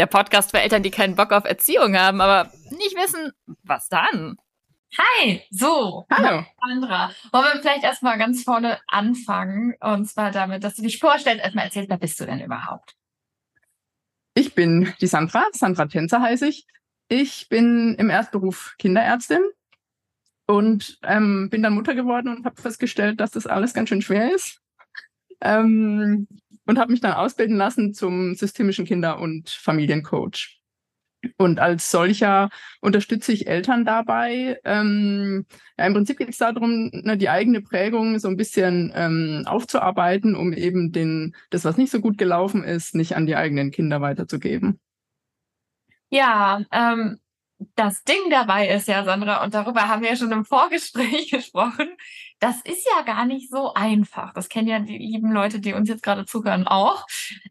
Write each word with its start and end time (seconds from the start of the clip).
der 0.00 0.06
Podcast 0.06 0.50
für 0.50 0.60
Eltern, 0.60 0.82
die 0.82 0.90
keinen 0.90 1.14
Bock 1.14 1.30
auf 1.30 1.44
Erziehung 1.44 1.94
haben, 1.94 2.22
aber 2.22 2.50
nicht 2.70 2.96
wissen, 2.96 3.32
was 3.64 3.88
dann. 3.90 4.38
Hi, 4.96 5.42
so. 5.50 6.06
Hallo. 6.10 6.42
Sandra. 6.58 7.12
Wollen 7.30 7.44
wir 7.52 7.60
vielleicht 7.60 7.84
erstmal 7.84 8.16
ganz 8.16 8.42
vorne 8.42 8.80
anfangen? 8.88 9.74
Und 9.78 10.06
zwar 10.06 10.30
damit, 10.30 10.64
dass 10.64 10.74
du 10.74 10.82
dich 10.82 10.98
vorstellst, 10.98 11.44
erstmal 11.44 11.66
erzählst, 11.66 11.90
wer 11.90 11.98
bist 11.98 12.18
du 12.18 12.24
denn 12.24 12.40
überhaupt? 12.40 12.96
Ich 14.32 14.54
bin 14.54 14.90
die 15.02 15.06
Sandra, 15.06 15.44
Sandra 15.52 15.84
Tänzer 15.84 16.22
heiße 16.22 16.48
ich. 16.48 16.66
Ich 17.08 17.50
bin 17.50 17.94
im 17.96 18.08
Erstberuf 18.08 18.76
Kinderärztin 18.78 19.42
und 20.46 20.98
ähm, 21.02 21.50
bin 21.50 21.62
dann 21.62 21.74
Mutter 21.74 21.94
geworden 21.94 22.34
und 22.34 22.46
habe 22.46 22.60
festgestellt, 22.60 23.20
dass 23.20 23.32
das 23.32 23.46
alles 23.46 23.74
ganz 23.74 23.90
schön 23.90 24.00
schwer 24.00 24.34
ist. 24.34 24.62
Ähm, 25.42 26.26
und 26.70 26.78
habe 26.78 26.92
mich 26.92 27.00
dann 27.00 27.14
ausbilden 27.14 27.56
lassen 27.56 27.94
zum 27.94 28.36
systemischen 28.36 28.84
Kinder- 28.84 29.18
und 29.18 29.50
Familiencoach. 29.50 30.60
Und 31.36 31.58
als 31.58 31.90
solcher 31.90 32.48
unterstütze 32.80 33.32
ich 33.32 33.48
Eltern 33.48 33.84
dabei. 33.84 34.60
Ähm, 34.64 35.46
ja, 35.76 35.86
Im 35.86 35.94
Prinzip 35.94 36.18
geht 36.18 36.28
es 36.28 36.38
darum, 36.38 36.90
ne, 36.92 37.18
die 37.18 37.28
eigene 37.28 37.60
Prägung 37.60 38.20
so 38.20 38.28
ein 38.28 38.36
bisschen 38.36 38.92
ähm, 38.94 39.42
aufzuarbeiten, 39.46 40.36
um 40.36 40.52
eben 40.52 40.92
den, 40.92 41.34
das, 41.50 41.64
was 41.64 41.76
nicht 41.76 41.90
so 41.90 42.00
gut 42.00 42.18
gelaufen 42.18 42.62
ist, 42.62 42.94
nicht 42.94 43.16
an 43.16 43.26
die 43.26 43.34
eigenen 43.34 43.72
Kinder 43.72 44.00
weiterzugeben. 44.00 44.78
Ja, 46.08 46.62
ähm, 46.70 47.18
das 47.74 48.04
Ding 48.04 48.30
dabei 48.30 48.68
ist 48.68 48.88
ja, 48.88 49.04
Sandra, 49.04 49.44
und 49.44 49.54
darüber 49.54 49.88
haben 49.88 50.02
wir 50.02 50.10
ja 50.10 50.16
schon 50.16 50.32
im 50.32 50.44
Vorgespräch 50.44 51.30
gesprochen, 51.30 51.88
das 52.38 52.60
ist 52.62 52.86
ja 52.86 53.02
gar 53.02 53.26
nicht 53.26 53.50
so 53.50 53.74
einfach. 53.74 54.32
Das 54.32 54.48
kennen 54.48 54.68
ja 54.68 54.78
die 54.80 54.98
lieben 54.98 55.32
Leute, 55.32 55.60
die 55.60 55.74
uns 55.74 55.88
jetzt 55.88 56.02
gerade 56.02 56.24
zuhören, 56.24 56.66
auch. 56.66 57.06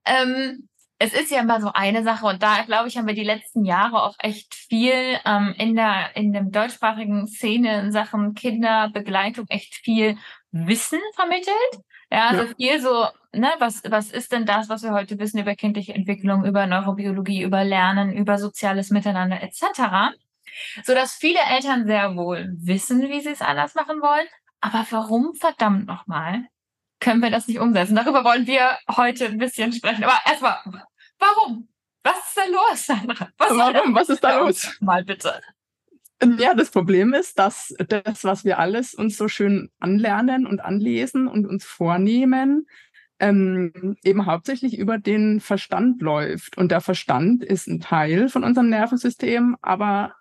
Ähm, 0.05 0.67
es 0.99 1.13
ist 1.13 1.31
ja 1.31 1.39
immer 1.39 1.61
so 1.61 1.71
eine 1.73 2.03
Sache 2.03 2.25
und 2.25 2.43
da 2.43 2.61
glaube 2.63 2.89
ich 2.89 2.97
haben 2.97 3.07
wir 3.07 3.13
die 3.13 3.23
letzten 3.23 3.63
Jahre 3.63 4.03
auch 4.03 4.15
echt 4.19 4.53
viel 4.53 5.17
ähm, 5.25 5.55
in 5.57 5.75
der 5.75 6.15
in 6.15 6.33
dem 6.33 6.51
deutschsprachigen 6.51 7.25
Szene 7.25 7.79
in 7.79 7.91
Sachen 7.93 8.33
Kinderbegleitung 8.33 9.45
echt 9.47 9.75
viel 9.75 10.17
Wissen 10.51 10.99
vermittelt. 11.15 11.83
Ja, 12.11 12.27
also 12.29 12.43
ja. 12.43 12.53
viel 12.55 12.81
so, 12.81 13.07
ne, 13.33 13.49
was 13.59 13.81
was 13.87 14.11
ist 14.11 14.31
denn 14.31 14.45
das, 14.45 14.69
was 14.69 14.83
wir 14.83 14.91
heute 14.91 15.19
wissen 15.19 15.39
über 15.39 15.55
kindliche 15.55 15.93
Entwicklung, 15.93 16.45
über 16.45 16.65
Neurobiologie, 16.65 17.43
über 17.43 17.63
Lernen, 17.63 18.13
über 18.13 18.37
soziales 18.37 18.89
Miteinander 18.89 19.41
etc. 19.43 20.15
So 20.83 20.93
dass 20.93 21.13
viele 21.13 21.39
Eltern 21.39 21.85
sehr 21.85 22.15
wohl 22.15 22.49
wissen, 22.57 23.07
wie 23.09 23.21
sie 23.21 23.29
es 23.29 23.41
anders 23.41 23.75
machen 23.75 24.01
wollen, 24.01 24.27
aber 24.61 24.85
warum 24.89 25.35
verdammt 25.35 25.87
nochmal 25.87 26.45
können 26.99 27.21
wir 27.21 27.31
das 27.31 27.47
nicht 27.47 27.59
umsetzen? 27.59 27.95
Darüber 27.95 28.23
wollen 28.23 28.45
wir 28.45 28.77
heute 28.95 29.25
ein 29.25 29.37
bisschen 29.37 29.71
sprechen. 29.71 30.03
Aber 30.03 30.19
erstmal, 30.25 30.57
warum? 31.17 31.69
Was 32.03 32.17
ist 32.27 32.37
da 32.37 32.45
los, 32.45 32.85
Sandra? 32.85 33.29
Was 33.37 33.57
warum? 33.57 33.95
Was 33.95 34.09
ist 34.09 34.23
da 34.23 34.39
los? 34.39 34.77
Mal 34.81 35.03
bitte. 35.03 35.41
Ja, 36.37 36.53
das 36.53 36.69
Problem 36.69 37.13
ist, 37.13 37.39
dass 37.39 37.73
das, 37.87 38.23
was 38.23 38.43
wir 38.43 38.59
alles 38.59 38.93
uns 38.93 39.17
so 39.17 39.27
schön 39.27 39.69
anlernen 39.79 40.45
und 40.45 40.59
anlesen 40.59 41.27
und 41.27 41.47
uns 41.47 41.63
vornehmen, 41.63 42.67
ähm, 43.19 43.97
eben 44.03 44.25
hauptsächlich 44.25 44.77
über 44.77 44.97
den 44.97 45.39
Verstand 45.39 46.01
läuft. 46.01 46.57
Und 46.57 46.71
der 46.71 46.81
Verstand 46.81 47.43
ist 47.43 47.67
ein 47.67 47.79
Teil 47.79 48.29
von 48.29 48.43
unserem 48.43 48.69
Nervensystem, 48.69 49.57
aber 49.61 50.15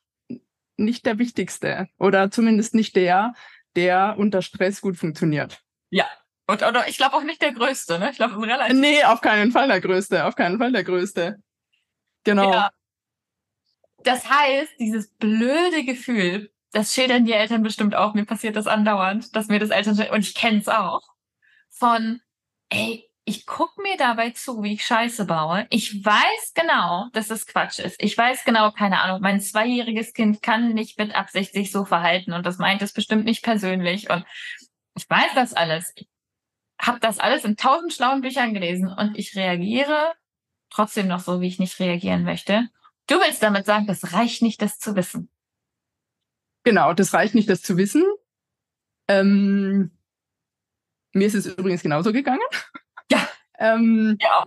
nicht 0.76 1.06
der 1.06 1.19
wichtigste 1.19 1.88
oder 1.98 2.31
zumindest 2.31 2.75
nicht 2.75 2.94
der, 2.94 3.34
der 3.75 4.14
unter 4.19 4.42
Stress 4.42 4.81
gut 4.81 4.97
funktioniert. 4.97 5.62
Ja. 5.91 6.06
Und 6.47 6.62
oder 6.62 6.88
ich 6.88 6.97
glaube 6.97 7.16
auch 7.16 7.25
nicht 7.25 7.42
der 7.42 7.53
größte, 7.53 7.98
ne? 7.98 8.10
Ich 8.10 8.16
glaube 8.16 8.41
relativ. 8.41 8.78
Nee, 8.78 9.04
auf 9.04 9.20
keinen 9.20 9.53
Fall 9.53 9.69
der 9.69 9.81
größte, 9.81 10.25
auf 10.25 10.34
keinen 10.34 10.58
Fall 10.58 10.72
der 10.72 10.84
größte. 10.84 11.37
Genau. 12.25 12.53
Ja. 12.53 12.70
Das 14.04 14.28
heißt, 14.28 14.72
dieses 14.78 15.12
blöde 15.14 15.84
Gefühl, 15.84 16.50
das 16.72 16.94
schildern 16.94 17.25
die 17.25 17.32
Eltern 17.32 17.62
bestimmt 17.62 17.94
auch, 17.94 18.14
mir 18.14 18.25
passiert 18.25 18.56
das 18.56 18.66
andauernd, 18.66 19.34
dass 19.34 19.48
mir 19.48 19.59
das 19.59 19.70
Eltern 19.70 19.98
und 20.10 20.20
ich 20.20 20.34
kenne 20.34 20.59
es 20.59 20.69
auch, 20.69 21.03
von 21.69 22.20
ey, 22.70 23.08
ich 23.25 23.44
guck 23.44 23.76
mir 23.76 23.97
dabei 23.98 24.31
zu, 24.31 24.62
wie 24.62 24.72
ich 24.72 24.87
Scheiße 24.87 25.26
baue. 25.26 25.66
Ich 25.69 26.03
weiß 26.03 26.54
genau, 26.54 27.08
dass 27.12 27.28
das 27.28 27.47
Quatsch 27.47 27.78
ist. 27.78 28.03
Ich 28.03 28.16
weiß 28.16 28.44
genau, 28.44 28.70
keine 28.70 29.03
Ahnung, 29.03 29.20
mein 29.20 29.41
zweijähriges 29.42 30.14
Kind 30.14 30.41
kann 30.41 30.72
nicht 30.72 30.98
mit 30.98 31.14
Absicht 31.14 31.53
sich 31.53 31.70
so 31.70 31.84
verhalten 31.84 32.32
und 32.32 32.47
das 32.47 32.56
meint 32.56 32.81
es 32.81 32.94
bestimmt 32.94 33.26
nicht 33.26 33.44
persönlich. 33.44 34.08
Und 34.08 34.25
ich 34.97 35.08
weiß 35.10 35.32
das 35.34 35.53
alles. 35.53 35.92
Ich 35.94 36.08
habe 36.81 37.00
das 37.00 37.19
alles 37.19 37.44
in 37.44 37.56
tausend 37.56 37.92
schlauen 37.92 38.22
Büchern 38.22 38.54
gelesen 38.54 38.88
und 38.88 39.19
ich 39.19 39.37
reagiere 39.37 40.14
trotzdem 40.70 41.06
noch 41.06 41.20
so, 41.20 41.42
wie 41.42 41.48
ich 41.48 41.58
nicht 41.58 41.78
reagieren 41.81 42.25
möchte. 42.25 42.69
Du 43.08 43.16
willst 43.16 43.42
damit 43.42 43.66
sagen, 43.66 43.86
das 43.86 44.12
reicht 44.12 44.42
nicht, 44.42 44.62
das 44.62 44.78
zu 44.78 44.94
wissen. 44.94 45.28
Genau, 46.62 46.93
das 46.93 47.12
reicht 47.14 47.34
nicht, 47.34 47.49
das 47.49 47.62
zu 47.62 47.76
wissen. 47.76 48.05
Ähm, 49.08 49.90
mir 51.14 51.26
ist 51.26 51.34
es 51.34 51.46
übrigens 51.46 51.82
genauso 51.82 52.12
gegangen. 52.12 52.40
Ähm, 53.60 54.16
ja. 54.20 54.46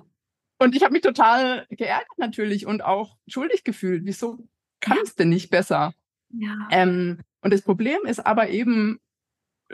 Und 0.57 0.75
ich 0.75 0.83
habe 0.83 0.93
mich 0.93 1.01
total 1.01 1.65
geärgert 1.69 2.17
natürlich 2.17 2.65
und 2.65 2.81
auch 2.81 3.17
schuldig 3.27 3.63
gefühlt. 3.63 4.05
Wieso 4.05 4.47
kann 4.79 4.97
es 5.03 5.15
denn 5.15 5.29
nicht 5.29 5.49
besser? 5.49 5.93
Ja. 6.29 6.67
Ähm, 6.71 7.19
und 7.41 7.51
das 7.51 7.61
Problem 7.61 7.99
ist 8.05 8.25
aber 8.25 8.49
eben 8.49 9.01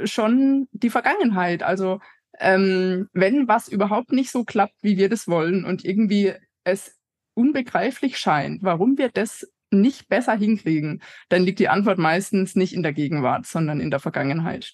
schon 0.04 0.68
die 0.72 0.90
Vergangenheit. 0.90 1.62
Also 1.62 2.00
ähm, 2.40 3.10
wenn 3.14 3.48
was 3.48 3.68
überhaupt 3.68 4.12
nicht 4.12 4.32
so 4.32 4.44
klappt, 4.44 4.82
wie 4.82 4.98
wir 4.98 5.10
das 5.10 5.28
wollen 5.28 5.66
und 5.66 5.86
irgendwie 5.86 6.34
es 6.64 6.97
unbegreiflich 7.38 8.18
scheint, 8.18 8.64
warum 8.64 8.98
wir 8.98 9.10
das 9.10 9.48
nicht 9.72 10.08
besser 10.08 10.36
hinkriegen, 10.36 11.02
dann 11.30 11.44
liegt 11.44 11.60
die 11.60 11.70
Antwort 11.70 11.98
meistens 11.98 12.56
nicht 12.56 12.74
in 12.74 12.84
der 12.84 12.94
Gegenwart, 12.94 13.46
sondern 13.46 13.80
in 13.80 13.92
der 13.92 14.00
Vergangenheit. 14.00 14.74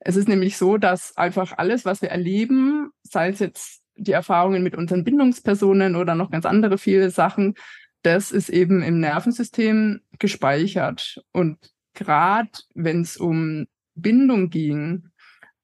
Es 0.00 0.16
ist 0.16 0.28
nämlich 0.28 0.56
so, 0.56 0.78
dass 0.78 1.16
einfach 1.16 1.56
alles, 1.58 1.84
was 1.84 2.02
wir 2.02 2.10
erleben, 2.10 2.90
sei 3.02 3.28
es 3.30 3.40
jetzt 3.40 3.82
die 3.96 4.12
Erfahrungen 4.12 4.62
mit 4.62 4.76
unseren 4.76 5.04
Bindungspersonen 5.04 5.96
oder 5.96 6.14
noch 6.14 6.30
ganz 6.30 6.46
andere 6.46 6.78
viele 6.78 7.10
Sachen, 7.10 7.54
das 8.02 8.30
ist 8.30 8.48
eben 8.48 8.82
im 8.82 9.00
Nervensystem 9.00 10.00
gespeichert. 10.18 11.20
Und 11.32 11.58
gerade 11.94 12.50
wenn 12.74 13.00
es 13.02 13.16
um 13.16 13.66
Bindung 13.94 14.50
ging 14.50 15.08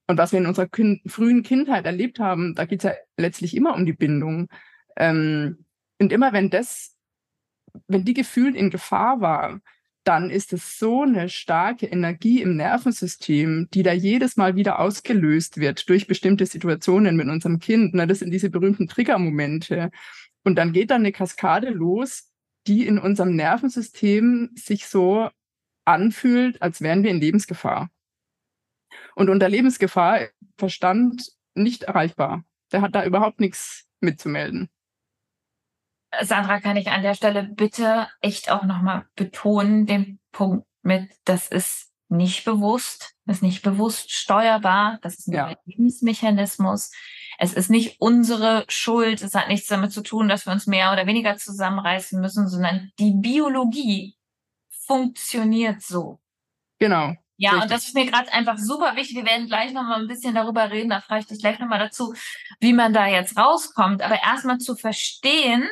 und 0.09 0.19
was 0.19 0.33
wir 0.33 0.41
in 0.41 0.47
unserer 0.47 0.69
frühen 1.07 1.43
Kindheit 1.43 1.87
erlebt 1.87 2.19
haben, 2.19 2.55
da 2.55 2.65
geht 2.65 2.81
es 2.81 2.91
ja 2.91 2.93
letztlich 3.17 3.57
immer 3.57 3.75
um 3.75 3.87
die 3.87 3.93
Bindung. 3.93 4.49
Ähm, 4.97 5.64
und 6.01 6.13
immer 6.13 6.33
wenn 6.33 6.51
das, 6.51 6.97
wenn 7.89 8.05
die 8.05 8.15
gefühlt 8.15 8.57
in 8.57 8.71
Gefahr 8.71 9.21
war, 9.21 9.61
dann 10.05 10.29
ist 10.29 10.53
es 10.53 10.79
so 10.79 11.03
eine 11.03 11.29
starke 11.31 11.87
Energie 11.87 12.43
im 12.43 12.57
Nervensystem, 12.57 13.69
die 13.73 13.83
da 13.83 13.93
jedes 13.93 14.37
Mal 14.37 14.55
wieder 14.55 14.79
ausgelöst 14.79 15.57
wird 15.59 15.89
durch 15.89 16.07
bestimmte 16.07 16.45
Situationen 16.45 17.17
mit 17.17 17.29
unserem 17.29 17.59
Kind. 17.59 17.95
Na, 17.95 18.05
das 18.05 18.19
sind 18.19 18.31
diese 18.31 18.51
berühmten 18.51 18.87
Triggermomente. 18.87 19.91
Und 20.45 20.57
dann 20.57 20.73
geht 20.73 20.91
dann 20.91 21.01
eine 21.01 21.13
Kaskade 21.13 21.71
los, 21.71 22.31
die 22.67 22.87
in 22.87 22.99
unserem 22.99 23.35
Nervensystem 23.35 24.51
sich 24.55 24.87
so 24.87 25.31
anfühlt, 25.87 26.61
als 26.61 26.83
wären 26.83 27.03
wir 27.03 27.11
in 27.11 27.21
Lebensgefahr. 27.21 27.91
Und 29.15 29.31
unter 29.31 29.49
Lebensgefahr 29.49 30.29
Verstand 30.59 31.33
nicht 31.55 31.85
erreichbar. 31.85 32.45
Der 32.73 32.83
hat 32.83 32.95
da 32.95 33.05
überhaupt 33.05 33.41
nichts 33.41 33.87
mitzumelden. 34.01 34.69
Sandra, 36.23 36.61
kann 36.61 36.77
ich 36.77 36.91
an 36.91 37.03
der 37.03 37.15
Stelle 37.15 37.43
bitte 37.43 38.09
echt 38.21 38.51
auch 38.51 38.65
nochmal 38.65 39.07
betonen, 39.17 39.87
den 39.87 40.21
Punkt 40.33 40.67
mit, 40.83 41.11
das 41.25 41.49
ist 41.49 41.93
nicht 42.09 42.45
bewusst, 42.45 43.15
das 43.25 43.37
ist 43.37 43.43
nicht 43.43 43.63
bewusst 43.63 44.13
steuerbar, 44.13 44.99
das 45.03 45.19
ist 45.19 45.29
ein 45.29 45.35
ja. 45.35 45.55
Lebensmechanismus. 45.65 46.93
Es 47.39 47.53
ist 47.53 47.71
nicht 47.71 48.01
unsere 48.01 48.65
Schuld, 48.69 49.23
es 49.23 49.35
hat 49.35 49.49
nichts 49.49 49.67
damit 49.67 49.93
zu 49.93 50.03
tun, 50.03 50.29
dass 50.29 50.47
wir 50.47 50.53
uns 50.53 50.67
mehr 50.67 50.93
oder 50.93 51.07
weniger 51.07 51.37
zusammenreißen 51.37 52.21
müssen, 52.21 52.49
sondern 52.49 52.93
die 52.99 53.13
Biologie 53.13 54.17
funktioniert 54.87 55.83
so. 55.83 56.21
Genau. 56.79 57.15
Ja, 57.37 57.51
Richtig. 57.51 57.63
und 57.63 57.71
das 57.73 57.87
ist 57.89 57.95
mir 57.95 58.07
gerade 58.07 58.33
einfach 58.33 58.59
super 58.59 58.95
wichtig. 58.95 59.17
Wir 59.17 59.27
werden 59.27 59.49
gleich 59.49 59.73
nochmal 59.73 60.01
ein 60.01 60.07
bisschen 60.07 60.35
darüber 60.35 60.71
reden, 60.71 60.91
da 60.91 61.01
frage 61.01 61.23
ich 61.23 61.27
dich 61.27 61.41
gleich 61.41 61.59
nochmal 61.59 61.81
dazu, 61.81 62.15
wie 62.61 62.73
man 62.73 62.93
da 62.93 63.07
jetzt 63.07 63.37
rauskommt. 63.37 64.03
Aber 64.03 64.23
erstmal 64.23 64.59
zu 64.59 64.77
verstehen, 64.77 65.69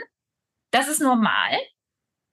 das 0.72 0.88
ist 0.88 1.00
normal. 1.00 1.58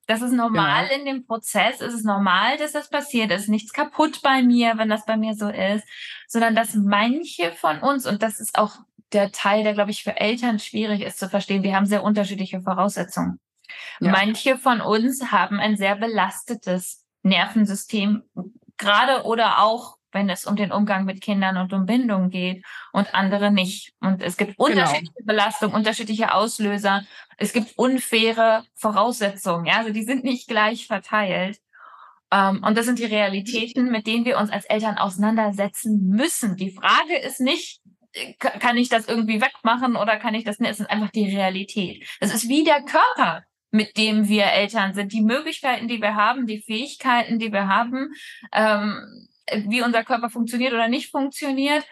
Das 0.08 0.24
ist 0.24 0.32
normal 0.32 0.88
genau. 0.88 1.00
in 1.00 1.06
dem 1.06 1.28
Prozess. 1.28 1.82
Es 1.82 1.94
ist 1.94 2.04
normal, 2.04 2.58
dass 2.58 2.72
das 2.72 2.90
passiert. 2.90 3.30
Es 3.30 3.44
ist 3.44 3.50
nichts 3.50 3.72
kaputt 3.74 4.22
bei 4.24 4.42
mir, 4.42 4.76
wenn 4.80 4.90
das 4.90 5.06
bei 5.06 5.18
mir 5.18 5.36
so 5.36 5.50
ist, 5.50 5.88
sondern 6.28 6.56
dass 6.56 6.74
manche 6.74 7.52
von 7.52 7.80
uns, 7.80 8.08
und 8.08 8.24
das 8.24 8.40
ist 8.40 8.58
auch 8.58 8.78
der 9.14 9.32
Teil, 9.32 9.64
der, 9.64 9.76
glaube 9.76 9.92
ich, 9.92 10.02
für 10.02 10.20
Eltern 10.20 10.58
schwierig 10.58 11.02
ist 11.02 11.20
zu 11.20 11.30
verstehen, 11.30 11.62
wir 11.62 11.76
haben 11.76 11.86
sehr 11.86 12.04
unterschiedliche 12.04 12.62
Voraussetzungen. 12.62 13.40
Ja. 14.00 14.12
Manche 14.12 14.58
von 14.58 14.82
uns 14.82 15.32
haben 15.32 15.60
ein 15.60 15.78
sehr 15.78 15.96
belastetes 15.96 17.06
Nervensystem, 17.22 18.24
gerade 18.78 19.26
oder 19.26 19.60
auch 19.60 19.99
wenn 20.12 20.30
es 20.30 20.46
um 20.46 20.56
den 20.56 20.72
Umgang 20.72 21.06
mit 21.06 21.22
Kindern 21.22 21.58
und 21.58 21.74
um 21.74 21.86
Bindung 21.86 22.30
geht 22.30 22.64
und 22.92 23.14
andere 23.14 23.52
nicht. 23.52 23.94
Und 24.00 24.22
es 24.22 24.38
gibt 24.38 24.58
genau. 24.58 24.70
unterschiedliche 24.70 25.14
genau. 25.14 25.26
Belastungen, 25.26 25.76
unterschiedliche 25.76 26.34
Auslöser. 26.34 27.04
Es 27.38 27.54
gibt 27.54 27.78
unfaire 27.78 28.64
Voraussetzungen. 28.76 29.66
Ja, 29.66 29.78
also 29.78 29.92
die 29.92 30.04
sind 30.04 30.24
nicht 30.24 30.48
gleich 30.48 30.88
verteilt. 30.88 31.60
Um, 32.32 32.38
ähm, 32.38 32.64
und 32.64 32.78
das 32.78 32.86
sind 32.86 33.00
die 33.00 33.06
Realitäten, 33.06 33.90
mit 33.90 34.06
denen 34.06 34.24
wir 34.24 34.38
uns 34.38 34.52
als 34.52 34.66
Eltern 34.66 35.00
auseinandersetzen 35.00 36.10
müssen. 36.10 36.58
Die 36.58 36.72
Frage 36.72 37.18
ist 37.18 37.40
nicht, 37.40 37.82
kann 38.40 38.78
ich 38.78 38.90
das 38.90 39.08
irgendwie 39.08 39.42
wegmachen 39.42 39.96
oder 39.96 40.18
kann 40.18 40.36
ich 40.36 40.44
das 40.44 40.60
nicht? 40.60 40.72
Es 40.72 40.80
ist 40.80 40.90
einfach 40.90 41.10
die 41.10 41.36
Realität. 41.36 42.08
Es 42.20 42.34
ist 42.34 42.48
wie 42.48 42.64
der 42.64 42.84
Körper, 42.84 43.44
mit 43.72 43.98
dem 43.98 44.28
wir 44.28 44.46
Eltern 44.46 44.94
sind. 44.94 45.14
Die 45.14 45.22
Möglichkeiten, 45.22 45.88
die 45.88 46.02
wir 46.02 46.16
haben, 46.16 46.48
die 46.48 46.62
Fähigkeiten, 46.62 47.40
die 47.40 47.52
wir 47.52 47.68
haben, 47.68 48.14
ähm, 48.54 49.28
wie 49.68 49.82
unser 49.82 50.04
Körper 50.04 50.30
funktioniert 50.30 50.74
oder 50.74 50.88
nicht 50.88 51.12
funktioniert, 51.12 51.86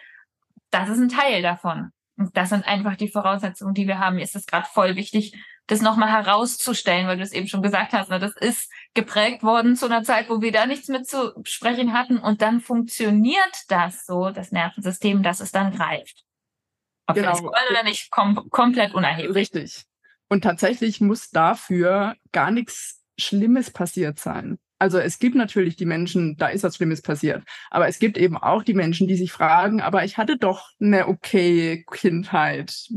das 0.70 0.88
ist 0.88 0.98
ein 0.98 1.08
Teil 1.08 1.42
davon. 1.42 1.90
Und 2.16 2.36
das 2.36 2.48
sind 2.48 2.66
einfach 2.66 2.96
die 2.96 3.08
Voraussetzungen, 3.08 3.74
die 3.74 3.86
wir 3.86 3.98
haben. 3.98 4.16
Mir 4.16 4.22
ist 4.22 4.34
es 4.34 4.46
gerade 4.46 4.66
voll 4.66 4.96
wichtig, 4.96 5.34
das 5.68 5.82
nochmal 5.82 6.10
herauszustellen, 6.10 7.06
weil 7.06 7.18
du 7.18 7.22
es 7.22 7.32
eben 7.32 7.46
schon 7.46 7.62
gesagt 7.62 7.92
hast. 7.92 8.10
Ne? 8.10 8.18
Das 8.18 8.34
ist 8.36 8.72
geprägt 8.94 9.42
worden 9.42 9.76
zu 9.76 9.86
einer 9.86 10.02
Zeit, 10.02 10.28
wo 10.28 10.40
wir 10.40 10.50
da 10.50 10.66
nichts 10.66 10.88
mit 10.88 11.06
zu 11.06 11.34
sprechen 11.44 11.92
hatten. 11.92 12.18
Und 12.18 12.42
dann 12.42 12.60
funktioniert 12.60 13.64
das 13.68 14.04
so, 14.04 14.30
das 14.30 14.50
Nervensystem, 14.50 15.22
dass 15.22 15.40
es 15.40 15.52
dann 15.52 15.72
greift. 15.72 16.24
Ob 17.06 17.14
genau. 17.14 17.28
wir 17.28 17.32
das 17.32 17.42
wollen 17.42 17.70
oder 17.70 17.82
nicht, 17.84 18.10
kom 18.10 18.48
komplett 18.50 18.94
unerheblich. 18.94 19.34
Richtig. 19.34 19.84
Und 20.28 20.42
tatsächlich 20.42 21.00
muss 21.00 21.30
dafür 21.30 22.16
gar 22.32 22.50
nichts 22.50 23.02
Schlimmes 23.18 23.70
passiert 23.70 24.18
sein. 24.18 24.58
Also 24.78 24.98
es 24.98 25.18
gibt 25.18 25.34
natürlich 25.34 25.76
die 25.76 25.86
Menschen, 25.86 26.36
da 26.36 26.48
ist 26.48 26.62
was 26.62 26.76
Schlimmes 26.76 27.02
passiert. 27.02 27.42
Aber 27.70 27.88
es 27.88 27.98
gibt 27.98 28.16
eben 28.16 28.36
auch 28.36 28.62
die 28.62 28.74
Menschen, 28.74 29.08
die 29.08 29.16
sich 29.16 29.32
fragen, 29.32 29.80
aber 29.80 30.04
ich 30.04 30.18
hatte 30.18 30.36
doch 30.36 30.70
eine 30.80 31.08
okay 31.08 31.84
Kindheit. 31.90 32.88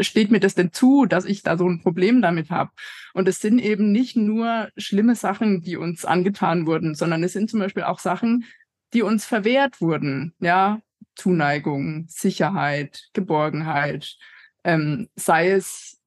Steht 0.00 0.30
mir 0.30 0.40
das 0.40 0.54
denn 0.54 0.72
zu, 0.72 1.06
dass 1.06 1.24
ich 1.24 1.42
da 1.42 1.56
so 1.56 1.66
ein 1.66 1.80
Problem 1.80 2.20
damit 2.20 2.50
habe? 2.50 2.70
Und 3.14 3.26
es 3.26 3.40
sind 3.40 3.58
eben 3.58 3.90
nicht 3.90 4.16
nur 4.16 4.68
schlimme 4.76 5.14
Sachen, 5.14 5.62
die 5.62 5.76
uns 5.76 6.04
angetan 6.04 6.66
wurden, 6.66 6.94
sondern 6.94 7.24
es 7.24 7.32
sind 7.32 7.48
zum 7.48 7.60
Beispiel 7.60 7.84
auch 7.84 7.98
Sachen, 7.98 8.44
die 8.92 9.02
uns 9.02 9.24
verwehrt 9.24 9.80
wurden. 9.80 10.34
Ja, 10.40 10.80
Zuneigung, 11.14 12.06
Sicherheit, 12.08 13.08
Geborgenheit, 13.14 14.16
ähm, 14.64 15.08
sei 15.16 15.52
es 15.52 15.98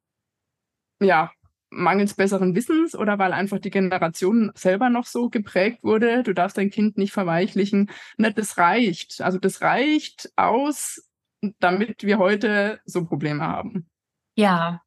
ja 1.00 1.32
mangels 1.74 2.14
besseren 2.14 2.56
Wissens 2.56 2.96
oder 2.96 3.20
weil 3.20 3.34
einfach 3.34 3.60
die 3.60 3.70
Generation 3.70 4.52
selber 4.56 4.90
noch 4.90 5.06
so 5.06 5.30
geprägt 5.30 5.84
wurde, 5.84 6.24
du 6.24 6.34
darfst 6.34 6.58
dein 6.58 6.70
Kind 6.70 6.98
nicht 6.98 7.12
verweichlichen. 7.12 7.90
Ne, 8.18 8.34
das 8.34 8.58
reicht. 8.58 9.22
Also 9.22 9.40
das 9.40 9.62
reicht 9.62 10.32
aus, 10.36 11.10
damit 11.60 12.04
wir 12.04 12.18
heute 12.18 12.80
so 12.86 13.06
Probleme 13.06 13.44
haben. 13.44 13.90
Ja. 14.36 14.82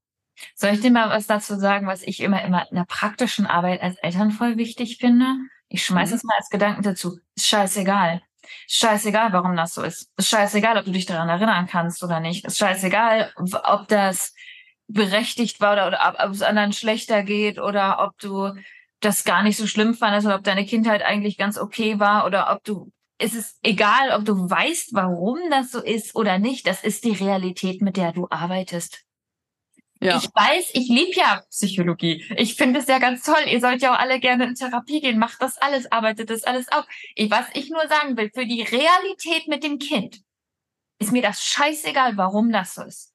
Soll 0.55 0.71
ich 0.71 0.81
dir 0.81 0.91
mal 0.91 1.09
was 1.09 1.27
dazu 1.27 1.57
sagen, 1.57 1.87
was 1.87 2.03
ich 2.03 2.21
immer, 2.21 2.45
immer 2.45 2.69
in 2.71 2.77
der 2.77 2.85
praktischen 2.85 3.47
Arbeit 3.47 3.83
als 3.83 3.97
Eltern 3.97 4.31
voll 4.31 4.59
wichtig 4.59 4.99
finde? 4.99 5.27
Ich 5.69 5.85
schmeiße 5.85 6.13
mhm. 6.13 6.17
es 6.17 6.25
mal 6.25 6.37
als 6.37 6.51
Gedanken 6.51 6.83
dazu. 6.83 7.19
Ist 7.35 7.47
scheißegal. 7.47 8.23
Ist 8.67 8.77
scheißegal, 8.77 9.33
warum 9.33 9.57
das 9.57 9.75
so 9.75 9.83
ist. 9.83 10.13
Ist 10.17 10.29
scheißegal, 10.29 10.77
ob 10.77 10.85
du 10.85 10.93
dich 10.93 11.07
daran 11.07 11.29
erinnern 11.29 11.67
kannst 11.67 12.03
oder 12.03 12.21
nicht. 12.21 12.45
Ist 12.45 12.59
scheißegal, 12.59 13.33
ob 13.37 13.89
das 13.89 14.35
berechtigt 14.89 15.61
war 15.61 15.73
oder, 15.73 15.87
oder 15.89 16.25
ob 16.25 16.33
es 16.33 16.43
anderen 16.43 16.73
schlechter 16.73 17.23
geht 17.23 17.59
oder 17.59 17.99
ob 18.01 18.19
du 18.19 18.53
das 19.01 19.25
gar 19.25 19.43
nicht 19.43 19.57
so 19.57 19.67
schlimm 19.67 19.95
fandest 19.95 20.27
oder 20.27 20.37
ob 20.37 20.45
deine 20.45 20.65
Kindheit 20.65 21.03
eigentlich 21.03 21.37
ganz 21.37 21.59
okay 21.59 21.99
war 21.99 22.27
oder 22.27 22.53
ob 22.53 22.65
du 22.65 22.93
es 23.19 23.35
ist 23.35 23.59
egal, 23.63 24.11
ob 24.13 24.25
du 24.25 24.35
weißt, 24.35 24.91
warum 24.93 25.39
das 25.51 25.71
so 25.71 25.83
ist 25.83 26.15
oder 26.15 26.39
nicht. 26.39 26.67
Das 26.67 26.85
ist 26.85 27.05
die 27.05 27.13
Realität, 27.13 27.81
mit 27.81 27.97
der 27.97 28.13
du 28.13 28.27
arbeitest. 28.29 29.07
Ja. 30.01 30.19
Ich 30.19 30.25
weiß, 30.25 30.73
ich 30.75 30.89
liebe 30.89 31.13
ja 31.15 31.43
Psychologie. 31.49 32.23
Ich 32.37 32.57
finde 32.57 32.81
es 32.81 32.87
ja 32.87 32.99
ganz 32.99 33.23
toll. 33.23 33.43
Ihr 33.47 33.61
sollt 33.61 33.81
ja 33.81 33.95
auch 33.95 33.99
alle 33.99 34.21
gerne 34.21 34.45
in 34.45 34.55
Therapie 34.55 35.01
gehen. 35.01 35.19
Macht 35.19 35.41
das 35.41 35.57
alles, 35.57 35.91
arbeitet 35.91 36.29
das 36.29 36.45
alles 36.45 36.71
auf. 36.71 36.85
Ich, 37.15 37.31
was 37.31 37.47
ich 37.55 37.71
nur 37.71 37.89
sagen 37.89 38.17
will, 38.19 38.31
für 38.35 38.45
die 38.45 38.61
Realität 38.61 39.49
mit 39.49 39.65
dem 39.65 39.79
Kind 39.79 40.21
ist 40.99 41.13
mir 41.13 41.23
das 41.23 41.43
scheißegal, 41.43 42.19
warum 42.19 42.53
das 42.53 42.75
so 42.75 42.83
ist. 42.83 43.15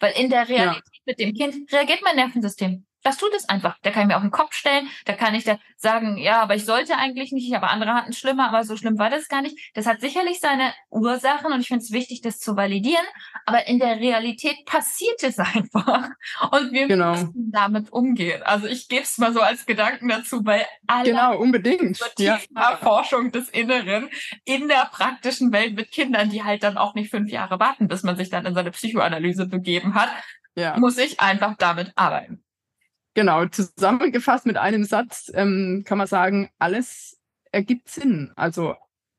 Weil 0.00 0.14
in 0.14 0.28
der 0.28 0.48
Realität. 0.48 0.82
Mit 1.06 1.18
dem 1.18 1.34
Kind 1.34 1.72
reagiert 1.72 2.00
mein 2.02 2.16
Nervensystem. 2.16 2.84
Das 3.06 3.18
tut 3.18 3.32
es 3.36 3.48
einfach. 3.48 3.78
Da 3.82 3.92
kann 3.92 4.02
ich 4.02 4.08
mir 4.08 4.16
auf 4.16 4.22
den 4.22 4.32
Kopf 4.32 4.52
stellen, 4.52 4.88
da 5.04 5.12
kann 5.12 5.32
ich 5.36 5.44
da 5.44 5.60
sagen, 5.76 6.18
ja, 6.18 6.42
aber 6.42 6.56
ich 6.56 6.64
sollte 6.64 6.96
eigentlich 6.96 7.30
nicht, 7.30 7.54
aber 7.54 7.70
andere 7.70 7.94
hatten 7.94 8.12
schlimmer, 8.12 8.48
aber 8.48 8.64
so 8.64 8.76
schlimm 8.76 8.98
war 8.98 9.10
das 9.10 9.28
gar 9.28 9.42
nicht. 9.42 9.56
Das 9.74 9.86
hat 9.86 10.00
sicherlich 10.00 10.40
seine 10.40 10.72
Ursachen 10.90 11.52
und 11.52 11.60
ich 11.60 11.68
finde 11.68 11.84
es 11.84 11.92
wichtig, 11.92 12.20
das 12.22 12.40
zu 12.40 12.56
validieren, 12.56 13.04
aber 13.44 13.68
in 13.68 13.78
der 13.78 14.00
Realität 14.00 14.64
passiert 14.66 15.22
es 15.22 15.38
einfach 15.54 16.08
und 16.50 16.72
wir 16.72 16.88
genau. 16.88 17.12
müssen 17.12 17.52
damit 17.52 17.92
umgehen. 17.92 18.42
Also 18.42 18.66
ich 18.66 18.88
gebe 18.88 19.02
es 19.02 19.18
mal 19.18 19.32
so 19.32 19.40
als 19.40 19.66
Gedanken 19.66 20.08
dazu 20.08 20.42
bei 20.42 20.66
aller 20.88 21.04
genau, 21.04 21.38
unbedingt. 21.38 22.00
Ja. 22.18 22.40
Erforschung 22.56 23.30
des 23.30 23.48
Inneren 23.50 24.10
in 24.44 24.66
der 24.66 24.88
praktischen 24.90 25.52
Welt 25.52 25.76
mit 25.76 25.92
Kindern, 25.92 26.30
die 26.30 26.42
halt 26.42 26.64
dann 26.64 26.76
auch 26.76 26.96
nicht 26.96 27.12
fünf 27.12 27.30
Jahre 27.30 27.60
warten, 27.60 27.86
bis 27.86 28.02
man 28.02 28.16
sich 28.16 28.30
dann 28.30 28.46
in 28.46 28.54
seine 28.54 28.72
Psychoanalyse 28.72 29.46
begeben 29.46 29.94
hat, 29.94 30.10
ja. 30.56 30.78
muss 30.78 30.98
ich 30.98 31.20
einfach 31.20 31.56
damit 31.56 31.92
arbeiten. 31.96 32.42
Genau, 33.14 33.46
zusammengefasst 33.46 34.44
mit 34.46 34.56
einem 34.56 34.84
Satz 34.84 35.30
ähm, 35.34 35.84
kann 35.86 35.98
man 35.98 36.06
sagen, 36.06 36.50
alles 36.58 37.18
ergibt 37.50 37.88
Sinn. 37.88 38.32
Also 38.36 38.74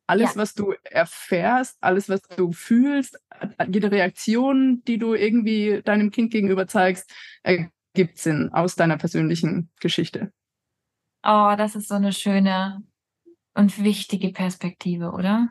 alles, 0.07 0.35
ja. 0.35 0.41
was 0.41 0.53
du 0.53 0.73
erfährst, 0.83 1.77
alles, 1.81 2.07
was 2.07 2.21
du 2.21 2.51
fühlst, 2.51 3.19
jede 3.67 3.91
Reaktion, 3.91 4.83
die 4.87 4.97
du 4.97 5.13
irgendwie 5.13 5.81
deinem 5.83 6.11
Kind 6.11 6.31
gegenüber 6.31 6.67
zeigst, 6.67 7.11
ergibt 7.43 8.17
Sinn 8.17 8.51
aus 8.53 8.75
deiner 8.75 8.97
persönlichen 8.97 9.69
Geschichte. 9.79 10.31
Oh, 11.23 11.55
das 11.57 11.75
ist 11.75 11.89
so 11.89 11.95
eine 11.95 12.13
schöne 12.13 12.83
und 13.53 13.83
wichtige 13.83 14.29
Perspektive, 14.31 15.11
oder? 15.11 15.49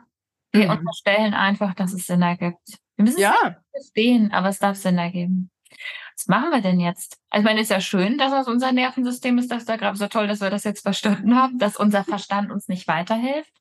Wir 0.53 0.65
mhm. 0.65 0.79
unterstellen 0.79 1.33
einfach, 1.33 1.75
dass 1.75 1.93
es 1.93 2.07
Sinn 2.07 2.21
ergibt. 2.21 2.79
Wir 2.95 3.05
müssen 3.05 3.19
ja. 3.19 3.35
es 3.73 3.83
verstehen, 3.83 4.31
aber 4.31 4.49
es 4.49 4.59
darf 4.59 4.77
Sinn 4.77 4.97
ergeben. 4.97 5.51
Was 6.15 6.27
machen 6.27 6.51
wir 6.51 6.61
denn 6.61 6.79
jetzt? 6.79 7.19
Also, 7.29 7.41
ich 7.41 7.45
meine, 7.45 7.61
ist 7.61 7.71
ja 7.71 7.81
schön, 7.81 8.17
dass 8.17 8.31
das 8.31 8.47
unser 8.47 8.71
Nervensystem 8.71 9.37
ist, 9.37 9.51
dass 9.51 9.65
da 9.65 9.75
gerade 9.75 9.97
so 9.97 10.07
toll, 10.07 10.27
dass 10.27 10.41
wir 10.41 10.49
das 10.49 10.63
jetzt 10.63 10.81
verstanden 10.81 11.35
haben, 11.35 11.59
dass 11.59 11.77
unser 11.77 12.03
Verstand 12.03 12.51
uns 12.51 12.67
nicht 12.67 12.87
weiterhilft. 12.87 13.53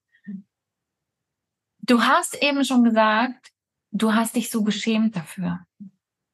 Du 1.80 2.02
hast 2.02 2.42
eben 2.42 2.64
schon 2.64 2.82
gesagt, 2.82 3.52
du 3.92 4.14
hast 4.14 4.36
dich 4.36 4.50
so 4.50 4.64
geschämt 4.64 5.16
dafür. 5.16 5.60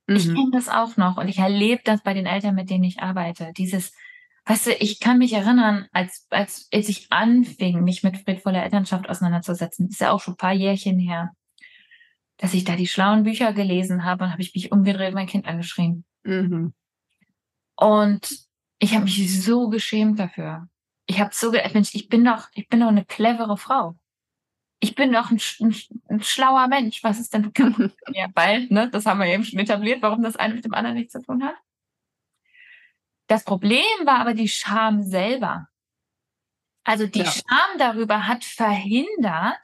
Mhm. 0.06 0.16
Ich 0.16 0.26
kenne 0.26 0.50
das 0.52 0.68
auch 0.68 0.96
noch 0.96 1.16
und 1.16 1.28
ich 1.28 1.38
erlebe 1.38 1.82
das 1.84 2.02
bei 2.02 2.14
den 2.14 2.26
Eltern, 2.26 2.54
mit 2.54 2.70
denen 2.70 2.84
ich 2.84 3.00
arbeite. 3.00 3.52
Dieses, 3.56 3.92
weißt 4.46 4.66
du, 4.68 4.70
ich 4.74 5.00
kann 5.00 5.18
mich 5.18 5.32
erinnern, 5.32 5.88
als, 5.92 6.26
als, 6.30 6.68
als 6.72 6.88
ich 6.88 7.06
anfing, 7.10 7.82
mich 7.84 8.02
mit 8.02 8.18
friedvoller 8.18 8.62
Elternschaft 8.62 9.08
auseinanderzusetzen, 9.08 9.88
ist 9.88 10.00
ja 10.00 10.12
auch 10.12 10.20
schon 10.20 10.34
ein 10.34 10.38
paar 10.38 10.52
Jährchen 10.52 10.98
her, 10.98 11.32
dass 12.42 12.54
ich 12.54 12.64
da 12.64 12.74
die 12.74 12.88
schlauen 12.88 13.22
Bücher 13.22 13.52
gelesen 13.52 14.04
habe 14.04 14.24
und 14.24 14.32
habe 14.32 14.42
ich 14.42 14.54
mich 14.54 14.72
umgedreht 14.72 15.08
und 15.08 15.14
mein 15.14 15.28
Kind 15.28 15.46
angeschrien. 15.46 16.04
Mhm. 16.24 16.74
Und 17.76 18.46
ich 18.78 18.94
habe 18.94 19.04
mich 19.04 19.42
so 19.42 19.68
geschämt 19.68 20.18
dafür. 20.18 20.68
Ich 21.06 21.20
habe 21.20 21.30
so, 21.32 21.52
Mensch, 21.52 21.94
ich 21.94 22.08
bin 22.08 22.24
doch, 22.24 22.48
ich 22.54 22.68
bin 22.68 22.80
doch 22.80 22.88
eine 22.88 23.04
clevere 23.04 23.56
Frau 23.56 23.96
ich 24.82 24.96
bin 24.96 25.12
doch 25.12 25.30
ein, 25.30 25.40
ein, 25.60 25.76
ein, 26.08 26.22
schlauer 26.22 26.66
Mensch. 26.66 27.04
Was 27.04 27.20
ist 27.20 27.32
denn 27.32 27.52
mir? 28.08 28.30
Weil, 28.34 28.66
ne, 28.66 28.90
das 28.90 29.06
haben 29.06 29.20
wir 29.20 29.26
eben 29.26 29.44
schon 29.44 29.60
etabliert, 29.60 30.02
warum 30.02 30.22
das 30.24 30.34
eine 30.34 30.54
mit 30.54 30.64
dem 30.64 30.74
anderen 30.74 30.96
nichts 30.96 31.12
zu 31.12 31.22
tun 31.22 31.44
hat. 31.44 31.54
Das 33.28 33.44
Problem 33.44 33.84
war 34.04 34.18
aber 34.18 34.34
die 34.34 34.48
Scham 34.48 35.04
selber. 35.04 35.68
Also 36.82 37.06
die 37.06 37.20
ja. 37.20 37.30
Scham 37.30 37.78
darüber 37.78 38.26
hat 38.26 38.42
verhindert, 38.42 39.60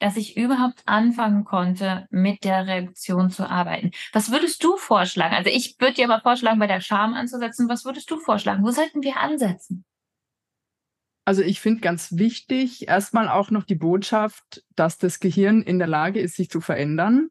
dass 0.00 0.16
ich 0.16 0.36
überhaupt 0.36 0.82
anfangen 0.86 1.44
konnte, 1.44 2.06
mit 2.10 2.42
der 2.42 2.66
Reaktion 2.66 3.30
zu 3.30 3.48
arbeiten. 3.48 3.92
Was 4.12 4.32
würdest 4.32 4.64
du 4.64 4.76
vorschlagen? 4.76 5.34
Also 5.34 5.50
ich 5.50 5.76
würde 5.78 5.94
dir 5.94 6.08
mal 6.08 6.20
vorschlagen, 6.20 6.58
bei 6.58 6.66
der 6.66 6.80
Scham 6.80 7.14
anzusetzen. 7.14 7.68
Was 7.68 7.84
würdest 7.84 8.10
du 8.10 8.18
vorschlagen? 8.18 8.64
Wo 8.64 8.70
sollten 8.70 9.02
wir 9.02 9.18
ansetzen? 9.18 9.84
Also 11.26 11.42
ich 11.42 11.60
finde 11.60 11.80
ganz 11.80 12.16
wichtig 12.16 12.88
erstmal 12.88 13.28
auch 13.28 13.50
noch 13.50 13.64
die 13.64 13.74
Botschaft, 13.74 14.64
dass 14.74 14.98
das 14.98 15.20
Gehirn 15.20 15.62
in 15.62 15.78
der 15.78 15.86
Lage 15.86 16.18
ist, 16.18 16.34
sich 16.34 16.50
zu 16.50 16.60
verändern. 16.60 17.28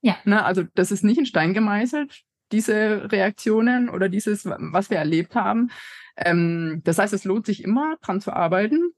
Ja. 0.00 0.16
Ne, 0.24 0.44
also 0.44 0.64
das 0.74 0.90
ist 0.90 1.04
nicht 1.04 1.18
in 1.18 1.26
Stein 1.26 1.54
gemeißelt, 1.54 2.22
diese 2.50 3.12
Reaktionen 3.12 3.88
oder 3.88 4.08
dieses, 4.08 4.46
was 4.46 4.90
wir 4.90 4.96
erlebt 4.96 5.34
haben. 5.34 5.70
Ähm, 6.16 6.80
das 6.84 6.98
heißt, 6.98 7.12
es 7.12 7.24
lohnt 7.24 7.46
sich 7.46 7.62
immer, 7.62 7.96
dran 8.00 8.20
zu 8.20 8.32
arbeiten. 8.32 8.90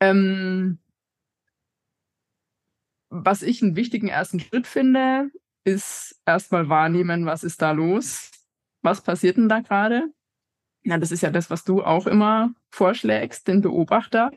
Ähm, 0.00 0.78
was 3.10 3.42
ich 3.42 3.62
einen 3.62 3.76
wichtigen 3.76 4.08
ersten 4.08 4.40
Schritt 4.40 4.66
finde, 4.66 5.30
ist 5.64 6.20
erstmal 6.26 6.68
wahrnehmen, 6.68 7.26
was 7.26 7.44
ist 7.44 7.62
da 7.62 7.72
los? 7.72 8.30
Was 8.82 9.02
passiert 9.02 9.36
denn 9.36 9.48
da 9.48 9.60
gerade? 9.60 10.12
Ja, 10.82 10.98
das 10.98 11.10
ist 11.10 11.22
ja 11.22 11.30
das, 11.30 11.50
was 11.50 11.64
du 11.64 11.82
auch 11.82 12.06
immer 12.06 12.54
vorschlägst, 12.70 13.48
den 13.48 13.60
Beobachter, 13.60 14.30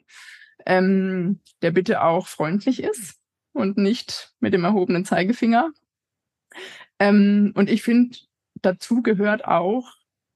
ähm, 0.66 1.40
der 1.62 1.72
bitte 1.72 2.02
auch 2.04 2.28
freundlich 2.28 2.82
ist 2.84 3.20
und 3.54 3.78
nicht 3.78 4.34
mit 4.40 4.54
dem 4.54 4.64
erhobenen 4.64 5.06
Zeigefinger. 5.06 5.72
Ähm, 7.00 7.54
und 7.56 7.70
ich 7.70 7.84
finde, 7.84 8.18
dazu 8.56 9.02
gehört 9.02 9.46
auch 9.46 9.94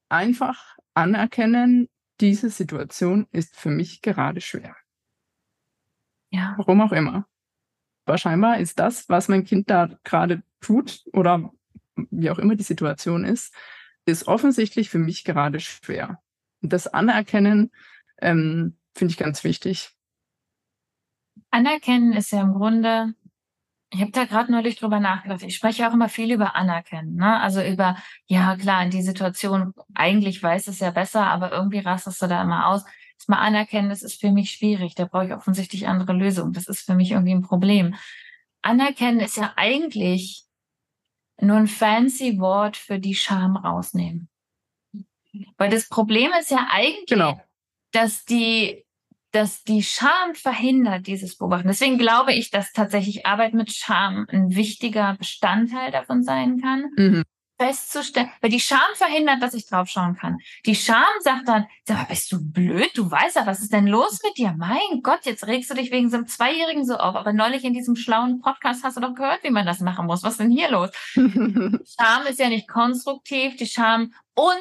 einfach 0.10 0.78
anerkennen, 0.94 1.90
diese 2.22 2.50
Situation 2.50 3.28
ist 3.32 3.56
für 3.56 3.70
mich 3.70 4.02
gerade 4.02 4.40
schwer. 4.40 4.76
Ja. 6.30 6.54
Warum 6.58 6.82
auch 6.82 6.92
immer. 6.92 7.28
Aber 8.06 8.18
scheinbar 8.18 8.60
ist 8.60 8.80
das, 8.80 9.10
was 9.10 9.28
mein 9.28 9.44
Kind 9.44 9.70
da 9.70 9.90
gerade 10.04 10.44
tut 10.62 11.04
oder 11.12 11.52
wie 11.96 12.30
auch 12.30 12.40
immer 12.40 12.56
die 12.56 12.64
Situation 12.64 13.26
ist, 13.26 13.54
ist 14.06 14.28
offensichtlich 14.28 14.90
für 14.90 15.00
mich 15.00 15.24
gerade 15.24 15.60
schwer. 15.60 16.22
Und 16.62 16.74
das 16.74 16.88
Anerkennen 16.88 17.72
ähm, 18.22 18.78
finde 18.94 19.12
ich 19.12 19.18
ganz 19.18 19.44
wichtig. 19.44 19.92
Anerkennen 21.52 22.14
ist 22.14 22.32
ja 22.32 22.42
im 22.42 22.54
Grunde, 22.54 23.14
ich 23.92 24.02
habe 24.02 24.12
da 24.12 24.26
gerade 24.26 24.52
neulich 24.52 24.78
drüber 24.78 25.00
nachgedacht. 25.00 25.44
Ich 25.44 25.56
spreche 25.56 25.88
auch 25.88 25.94
immer 25.94 26.10
viel 26.10 26.32
über 26.32 26.56
Anerkennen. 26.56 27.16
Ne? 27.16 27.40
Also 27.40 27.62
über, 27.64 27.98
ja 28.28 28.56
klar, 28.58 28.84
in 28.84 28.90
die 28.90 29.02
Situation, 29.02 29.74
eigentlich 29.94 30.42
weiß 30.42 30.68
es 30.68 30.80
ja 30.80 30.92
besser, 30.92 31.26
aber 31.26 31.52
irgendwie 31.52 31.80
rastest 31.80 32.22
du 32.22 32.28
da 32.28 32.42
immer 32.42 32.68
aus. 32.68 32.84
Das 33.18 33.28
mal 33.28 33.40
anerkennen, 33.40 33.90
das 33.90 34.04
ist 34.04 34.20
für 34.20 34.32
mich 34.32 34.52
schwierig. 34.52 34.96
Da 34.96 35.06
brauche 35.06 35.28
ich 35.28 35.34
offensichtlich 35.34 35.88
andere 35.88 36.14
Lösungen. 36.14 36.54
Das 36.54 36.68
ist 36.68 36.82
für 36.82 36.96
mich 36.96 37.12
irgendwie 37.12 37.34
ein 37.34 37.42
Problem. 37.42 37.96
Anerkennen 38.62 39.20
ist 39.20 39.38
ja 39.38 39.54
eigentlich 39.56 40.44
nur 41.40 41.58
ein 41.58 41.68
fancy 41.68 42.40
Wort 42.40 42.78
für 42.78 43.00
die 43.00 43.16
Scham 43.16 43.58
rausnehmen. 43.58 44.30
Weil 45.58 45.70
das 45.70 45.90
Problem 45.90 46.32
ist 46.40 46.52
ja 46.52 46.68
eigentlich, 46.72 47.08
genau. 47.08 47.40
dass 47.92 48.26
die, 48.26 48.86
dass 49.32 49.64
die 49.64 49.84
Scham 49.84 50.34
verhindert 50.34 51.08
dieses 51.08 51.38
Beobachten. 51.38 51.68
Deswegen 51.68 51.98
glaube 51.98 52.34
ich, 52.34 52.52
dass 52.52 52.72
tatsächlich 52.72 53.26
Arbeit 53.26 53.54
mit 53.54 53.72
Scham 53.72 54.26
ein 54.30 54.56
wichtiger 54.56 55.16
Bestandteil 55.18 55.92
davon 55.92 56.24
sein 56.24 56.62
kann. 56.62 56.92
Mhm 56.96 57.24
festzustellen, 57.58 58.30
weil 58.42 58.50
die 58.50 58.60
Scham 58.60 58.80
verhindert, 58.96 59.42
dass 59.42 59.54
ich 59.54 59.68
draufschauen 59.68 60.16
kann. 60.16 60.38
Die 60.66 60.76
Scham 60.76 61.06
sagt 61.22 61.48
dann, 61.48 61.68
sag 61.84 61.98
mal, 61.98 62.06
bist 62.06 62.32
du 62.32 62.38
blöd? 62.40 62.92
Du 62.96 63.10
weißt 63.10 63.38
ja, 63.38 63.46
was 63.46 63.62
ist 63.62 63.74
denn 63.74 63.88
los 63.88 64.20
mit 64.24 64.38
dir? 64.38 64.54
Mein 64.58 65.02
Gott, 65.02 65.22
jetzt 65.24 65.48
regst 65.48 65.70
du 65.70 65.76
dich 65.76 65.92
wegen 65.92 66.10
so 66.10 66.18
einem 66.18 66.28
Zweijährigen 66.28 66.86
so 66.86 66.96
auf. 66.96 67.16
Aber 67.16 67.34
neulich 67.34 67.64
in 67.64 67.74
diesem 67.74 67.96
schlauen 67.96 68.42
Podcast 68.42 68.84
hast 68.84 68.98
du 68.98 69.02
doch 69.02 69.16
gehört, 69.16 69.44
wie 69.44 69.52
man 69.52 69.66
das 69.66 69.80
machen 69.80 70.06
muss. 70.06 70.24
Was 70.24 70.34
ist 70.34 70.40
denn 70.40 70.52
hier 70.52 70.70
los? 70.70 70.90
Scham 71.16 72.26
ist 72.30 72.40
ja 72.40 72.50
nicht 72.50 72.68
konstruktiv, 72.68 73.56
die 73.56 73.68
Scham 73.68 74.14
und 74.36 74.56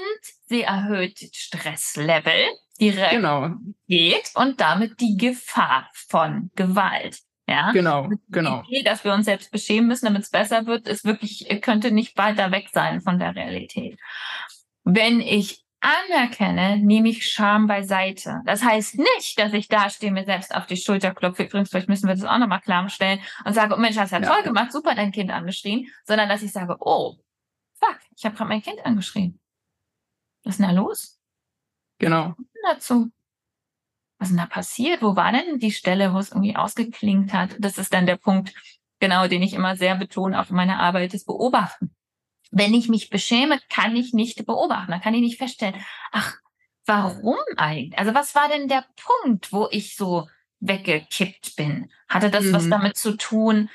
sie 0.47 0.63
erhöht 0.63 1.19
Stresslevel, 1.33 2.45
die 2.81 2.93
genau. 2.93 3.51
Genau. 3.89 4.19
und 4.35 4.61
damit 4.61 5.01
die 5.01 5.17
Gefahr 5.17 5.91
von 5.93 6.51
Gewalt. 6.55 7.19
Ja, 7.47 7.73
genau, 7.73 8.09
genau. 8.29 8.63
Die 8.63 8.77
Idee, 8.77 8.85
dass 8.85 9.05
wir 9.05 9.13
uns 9.13 9.27
selbst 9.27 9.51
beschämen 9.51 9.87
müssen, 9.89 10.07
damit 10.07 10.23
es 10.23 10.31
besser 10.31 10.67
wird, 10.67 10.89
ist 10.89 11.05
wirklich, 11.05 11.47
könnte 11.61 11.91
nicht 11.91 12.17
weiter 12.17 12.51
weg 12.51 12.69
sein 12.73 13.03
von 13.03 13.19
der 13.19 13.35
Realität. 13.35 13.99
Wenn 14.85 15.21
ich 15.21 15.65
anerkenne, 15.81 16.79
nehme 16.79 17.11
ich 17.11 17.31
Scham 17.31 17.67
beiseite. 17.67 18.41
Das 18.47 18.65
heißt 18.65 18.99
nicht, 18.99 19.39
dass 19.39 19.53
ich 19.53 19.69
da 19.69 19.91
stehe, 19.91 20.11
mir 20.11 20.25
selbst 20.25 20.55
auf 20.55 20.67
die 20.67 20.79
Schulter 20.79 21.15
klopfe. 21.15 21.45
Übrigens, 21.45 21.69
vielleicht 21.69 21.91
müssen 21.91 22.09
wir 22.09 22.15
das 22.15 22.25
auch 22.25 22.39
nochmal 22.39 22.63
klarstellen 22.63 23.21
und 23.45 23.53
sage, 23.53 23.75
oh 23.75 23.79
Mensch, 23.79 23.99
hast 23.99 24.13
ja, 24.13 24.21
ja 24.21 24.33
toll 24.33 24.43
gemacht, 24.43 24.73
super 24.73 24.95
dein 24.95 25.13
Kind 25.13 25.31
angeschrien, 25.31 25.87
sondern 26.05 26.31
dass 26.31 26.43
ich 26.43 26.53
sage, 26.53 26.77
oh, 26.81 27.17
fuck, 27.75 27.99
ich 28.17 28.25
habe 28.25 28.35
gerade 28.35 28.49
mein 28.49 28.63
Kind 28.63 28.85
angeschrien. 28.87 29.39
Was 30.45 30.55
ist 30.55 30.61
denn 30.61 30.69
da 30.69 30.73
los? 30.73 31.21
Genau. 31.99 32.35
Dazu 32.67 33.11
was 34.25 34.31
ist 34.31 34.37
denn 34.39 34.45
da 34.45 34.47
passiert? 34.47 35.03
Wo 35.03 35.17
war 35.17 35.33
denn 35.33 35.59
die 35.59 35.73
Stelle, 35.73 36.15
wo 36.15 36.19
es 36.19 36.31
irgendwie 36.31 36.57
ausgeklingt 36.57 37.35
hat? 37.35 37.57
Das 37.59 37.77
ist 37.77 37.93
dann 37.93 38.07
der 38.07 38.17
Punkt, 38.17 38.55
genau, 38.99 39.29
den 39.29 39.43
ich 39.43 39.53
immer 39.53 39.77
sehr 39.77 39.97
betone 39.97 40.41
auf 40.41 40.51
meiner 40.51 40.81
Arbeit, 40.81 41.13
das 41.13 41.25
Beobachten. 41.25 41.95
Wenn 42.51 42.73
ich 42.73 42.89
mich 42.89 43.11
beschäme, 43.11 43.59
kann 43.69 43.95
ich 43.97 44.15
nicht 44.15 44.47
beobachten. 44.47 44.93
Dann 44.93 45.03
kann 45.03 45.13
ich 45.13 45.21
nicht 45.21 45.37
feststellen, 45.37 45.75
ach, 46.11 46.37
warum 46.87 47.37
eigentlich? 47.57 47.99
Also 47.99 48.15
was 48.15 48.35
war 48.35 48.49
denn 48.49 48.69
der 48.69 48.87
Punkt, 48.97 49.53
wo 49.53 49.69
ich 49.71 49.95
so 49.95 50.27
weggekippt 50.61 51.57
bin? 51.57 51.91
Hatte 52.09 52.31
das 52.31 52.45
mhm. 52.45 52.53
was 52.55 52.69
damit 52.71 52.97
zu 52.97 53.19
tun, 53.19 53.69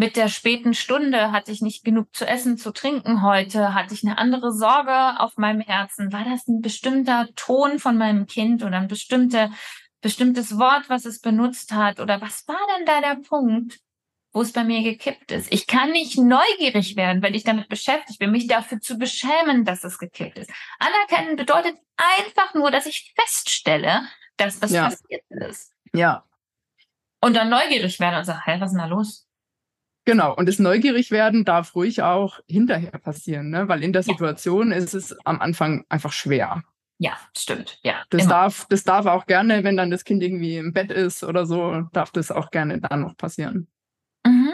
mit 0.00 0.14
der 0.14 0.28
späten 0.28 0.74
Stunde 0.74 1.32
hatte 1.32 1.50
ich 1.50 1.60
nicht 1.60 1.84
genug 1.84 2.14
zu 2.14 2.24
essen, 2.24 2.56
zu 2.56 2.70
trinken 2.70 3.22
heute, 3.22 3.74
hatte 3.74 3.94
ich 3.94 4.04
eine 4.04 4.16
andere 4.16 4.52
Sorge 4.52 5.18
auf 5.18 5.36
meinem 5.38 5.60
Herzen. 5.60 6.12
War 6.12 6.24
das 6.24 6.46
ein 6.46 6.60
bestimmter 6.60 7.26
Ton 7.34 7.80
von 7.80 7.98
meinem 7.98 8.26
Kind 8.26 8.62
oder 8.62 8.76
ein 8.76 8.86
bestimmte 8.86 9.50
bestimmtes 10.00 10.58
Wort, 10.58 10.88
was 10.88 11.04
es 11.04 11.20
benutzt 11.20 11.72
hat? 11.72 12.00
Oder 12.00 12.20
was 12.20 12.46
war 12.46 12.58
denn 12.76 12.86
da 12.86 13.00
der 13.00 13.20
Punkt, 13.22 13.80
wo 14.32 14.42
es 14.42 14.52
bei 14.52 14.64
mir 14.64 14.82
gekippt 14.82 15.32
ist? 15.32 15.52
Ich 15.52 15.66
kann 15.66 15.90
nicht 15.92 16.18
neugierig 16.18 16.96
werden, 16.96 17.22
wenn 17.22 17.34
ich 17.34 17.44
damit 17.44 17.68
beschäftigt 17.68 18.18
bin, 18.18 18.30
mich 18.30 18.46
dafür 18.46 18.80
zu 18.80 18.98
beschämen, 18.98 19.64
dass 19.64 19.84
es 19.84 19.98
gekippt 19.98 20.38
ist. 20.38 20.50
Anerkennen 20.78 21.36
bedeutet 21.36 21.76
einfach 21.96 22.54
nur, 22.54 22.70
dass 22.70 22.86
ich 22.86 23.14
feststelle, 23.18 24.02
dass 24.36 24.60
das 24.60 24.72
ja. 24.72 24.84
passiert 24.84 25.22
ist. 25.30 25.72
Ja. 25.92 26.24
Und 27.20 27.34
dann 27.34 27.48
neugierig 27.48 27.98
werden 27.98 28.18
und 28.18 28.24
sagen, 28.24 28.42
hey, 28.44 28.60
was 28.60 28.70
ist 28.70 28.78
denn 28.78 28.88
da 28.88 28.94
los? 28.94 29.28
Genau, 30.04 30.34
und 30.34 30.46
das 30.46 30.58
Neugierigwerden 30.58 31.44
darf 31.44 31.74
ruhig 31.74 32.00
auch 32.00 32.40
hinterher 32.46 32.98
passieren, 32.98 33.50
ne? 33.50 33.68
weil 33.68 33.82
in 33.82 33.92
der 33.92 34.02
Situation 34.02 34.70
ja. 34.70 34.78
ist 34.78 34.94
es 34.94 35.14
am 35.26 35.38
Anfang 35.40 35.84
einfach 35.90 36.12
schwer. 36.12 36.62
Ja, 36.98 37.16
stimmt. 37.36 37.78
Ja. 37.82 38.02
Das 38.10 38.26
darf, 38.26 38.66
das 38.68 38.82
darf 38.82 39.06
auch 39.06 39.26
gerne, 39.26 39.62
wenn 39.62 39.76
dann 39.76 39.90
das 39.90 40.04
Kind 40.04 40.22
irgendwie 40.22 40.56
im 40.56 40.72
Bett 40.72 40.90
ist 40.90 41.22
oder 41.22 41.46
so, 41.46 41.82
darf 41.92 42.10
das 42.10 42.30
auch 42.30 42.50
gerne 42.50 42.80
dann 42.80 43.02
noch 43.02 43.16
passieren. 43.16 43.68
Mhm. 44.26 44.52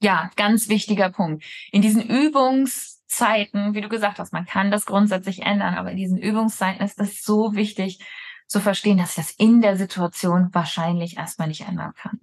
Ja, 0.00 0.30
ganz 0.36 0.68
wichtiger 0.68 1.10
Punkt. 1.10 1.44
In 1.72 1.82
diesen 1.82 2.02
Übungszeiten, 2.02 3.74
wie 3.74 3.80
du 3.80 3.88
gesagt 3.88 4.18
hast, 4.18 4.32
man 4.32 4.46
kann 4.46 4.70
das 4.70 4.86
grundsätzlich 4.86 5.42
ändern, 5.42 5.74
aber 5.74 5.90
in 5.90 5.96
diesen 5.96 6.18
Übungszeiten 6.18 6.84
ist 6.84 7.00
es 7.00 7.22
so 7.22 7.54
wichtig 7.54 7.98
zu 8.46 8.60
verstehen, 8.60 8.98
dass 8.98 9.10
ich 9.10 9.16
das 9.16 9.30
in 9.32 9.60
der 9.60 9.76
Situation 9.76 10.48
wahrscheinlich 10.52 11.16
erstmal 11.16 11.48
nicht 11.48 11.66
ändern 11.66 11.94
kann. 11.94 12.20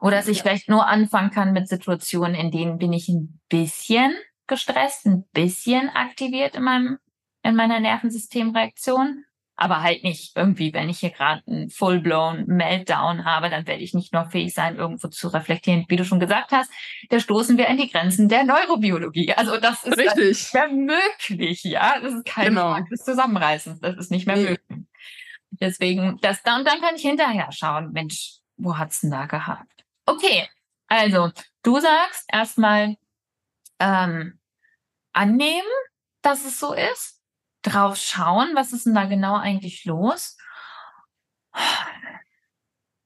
Oder 0.00 0.16
dass 0.16 0.28
ich 0.28 0.38
ja. 0.38 0.42
vielleicht 0.44 0.68
nur 0.68 0.86
anfangen 0.86 1.30
kann 1.30 1.52
mit 1.52 1.68
Situationen, 1.68 2.34
in 2.34 2.50
denen 2.50 2.78
bin 2.78 2.92
ich 2.92 3.08
ein 3.08 3.40
bisschen 3.48 4.12
gestresst, 4.46 5.06
ein 5.06 5.24
bisschen 5.32 5.88
aktiviert 5.90 6.54
in 6.54 6.62
meinem, 6.62 6.98
in 7.42 7.56
meiner 7.56 7.80
Nervensystemreaktion. 7.80 9.24
Aber 9.56 9.82
halt 9.82 10.04
nicht 10.04 10.34
irgendwie, 10.36 10.72
wenn 10.72 10.88
ich 10.88 11.00
hier 11.00 11.10
gerade 11.10 11.42
einen 11.46 11.68
full-blown 11.68 12.46
Meltdown 12.46 13.26
habe, 13.26 13.50
dann 13.50 13.66
werde 13.66 13.82
ich 13.82 13.92
nicht 13.92 14.14
noch 14.14 14.30
fähig 14.30 14.54
sein, 14.54 14.76
irgendwo 14.76 15.08
zu 15.08 15.28
reflektieren. 15.28 15.84
Wie 15.88 15.96
du 15.96 16.04
schon 16.06 16.18
gesagt 16.18 16.50
hast, 16.52 16.70
da 17.10 17.20
stoßen 17.20 17.58
wir 17.58 17.68
an 17.68 17.76
die 17.76 17.90
Grenzen 17.90 18.30
der 18.30 18.44
Neurobiologie. 18.44 19.34
Also 19.34 19.58
das 19.58 19.84
ist 19.84 19.98
Richtig. 19.98 20.28
nicht 20.28 20.54
mehr 20.54 20.68
möglich, 20.68 21.62
ja. 21.64 22.00
Das 22.00 22.14
ist 22.14 22.24
kein 22.24 22.46
Genau. 22.46 22.70
Frage 22.72 22.88
des 22.88 23.04
Zusammenreißens. 23.04 23.80
Das 23.80 23.96
ist 23.98 24.10
nicht 24.10 24.26
mehr 24.26 24.36
Nee. 24.36 24.48
möglich. 24.50 24.86
Deswegen, 25.50 26.16
das 26.22 26.42
da 26.42 26.56
und 26.56 26.66
dann 26.66 26.80
kann 26.80 26.94
ich 26.94 27.02
hinterher 27.02 27.52
schauen, 27.52 27.92
Mensch, 27.92 28.36
wo 28.56 28.78
hat's 28.78 29.00
denn 29.02 29.10
da 29.10 29.26
gehakt? 29.26 29.84
Okay, 30.06 30.48
also 30.86 31.32
du 31.62 31.80
sagst 31.80 32.24
erstmal 32.32 32.96
ähm, 33.78 34.38
annehmen, 35.12 35.68
dass 36.22 36.46
es 36.46 36.58
so 36.58 36.72
ist, 36.72 37.19
drauf 37.62 37.96
schauen, 37.96 38.50
was 38.54 38.72
ist 38.72 38.86
denn 38.86 38.94
da 38.94 39.04
genau 39.04 39.36
eigentlich 39.36 39.84
los? 39.84 40.36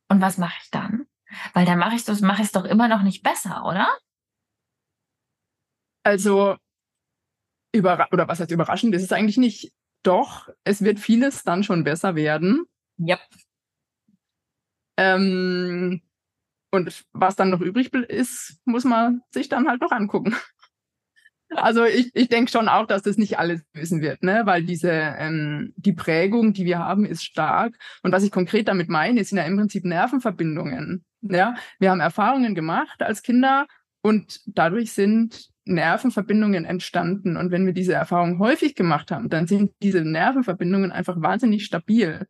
Und 0.08 0.20
was 0.20 0.38
mache 0.38 0.54
ich 0.62 0.70
dann? 0.70 1.06
Weil 1.52 1.66
dann 1.66 1.78
mache 1.78 1.96
ich 1.96 2.04
das, 2.04 2.20
mache 2.20 2.42
ich 2.42 2.46
es 2.46 2.52
doch 2.52 2.64
immer 2.64 2.88
noch 2.88 3.02
nicht 3.02 3.22
besser, 3.22 3.64
oder? 3.64 3.88
Also, 6.04 6.56
überra 7.72 8.08
oder 8.12 8.28
was 8.28 8.40
heißt 8.40 8.50
überraschend, 8.50 8.94
ist 8.94 9.02
es 9.02 9.12
eigentlich 9.12 9.38
nicht. 9.38 9.72
Doch, 10.02 10.48
es 10.64 10.82
wird 10.82 11.00
vieles 11.00 11.42
dann 11.42 11.64
schon 11.64 11.82
besser 11.82 12.14
werden. 12.14 12.64
Ja. 12.98 13.18
Ähm, 14.96 16.02
und 16.70 17.04
was 17.12 17.36
dann 17.36 17.50
noch 17.50 17.60
übrig 17.60 17.92
ist, 17.92 18.60
muss 18.64 18.84
man 18.84 19.22
sich 19.30 19.48
dann 19.48 19.66
halt 19.66 19.80
noch 19.80 19.92
angucken. 19.92 20.36
Also 21.50 21.84
ich, 21.84 22.10
ich 22.14 22.28
denke 22.28 22.50
schon 22.50 22.68
auch, 22.68 22.86
dass 22.86 23.02
das 23.02 23.16
nicht 23.16 23.38
alles 23.38 23.62
wissen 23.72 24.00
wird, 24.00 24.22
ne? 24.22 24.42
Weil 24.44 24.64
diese 24.64 24.90
ähm, 24.90 25.72
die 25.76 25.92
Prägung, 25.92 26.52
die 26.52 26.64
wir 26.64 26.78
haben, 26.78 27.04
ist 27.04 27.24
stark. 27.24 27.74
Und 28.02 28.12
was 28.12 28.24
ich 28.24 28.30
konkret 28.30 28.68
damit 28.68 28.88
meine, 28.88 29.22
sind 29.24 29.38
ja 29.38 29.44
im 29.44 29.56
Prinzip 29.56 29.84
Nervenverbindungen. 29.84 31.04
Ja, 31.22 31.54
wir 31.78 31.90
haben 31.90 32.00
Erfahrungen 32.00 32.54
gemacht 32.54 33.02
als 33.02 33.22
Kinder 33.22 33.66
und 34.02 34.40
dadurch 34.46 34.92
sind 34.92 35.48
Nervenverbindungen 35.64 36.64
entstanden. 36.64 37.36
Und 37.36 37.50
wenn 37.50 37.66
wir 37.66 37.72
diese 37.72 37.94
Erfahrung 37.94 38.38
häufig 38.38 38.74
gemacht 38.74 39.10
haben, 39.10 39.30
dann 39.30 39.46
sind 39.46 39.72
diese 39.82 40.02
Nervenverbindungen 40.02 40.92
einfach 40.92 41.20
wahnsinnig 41.20 41.64
stabil. 41.64 42.26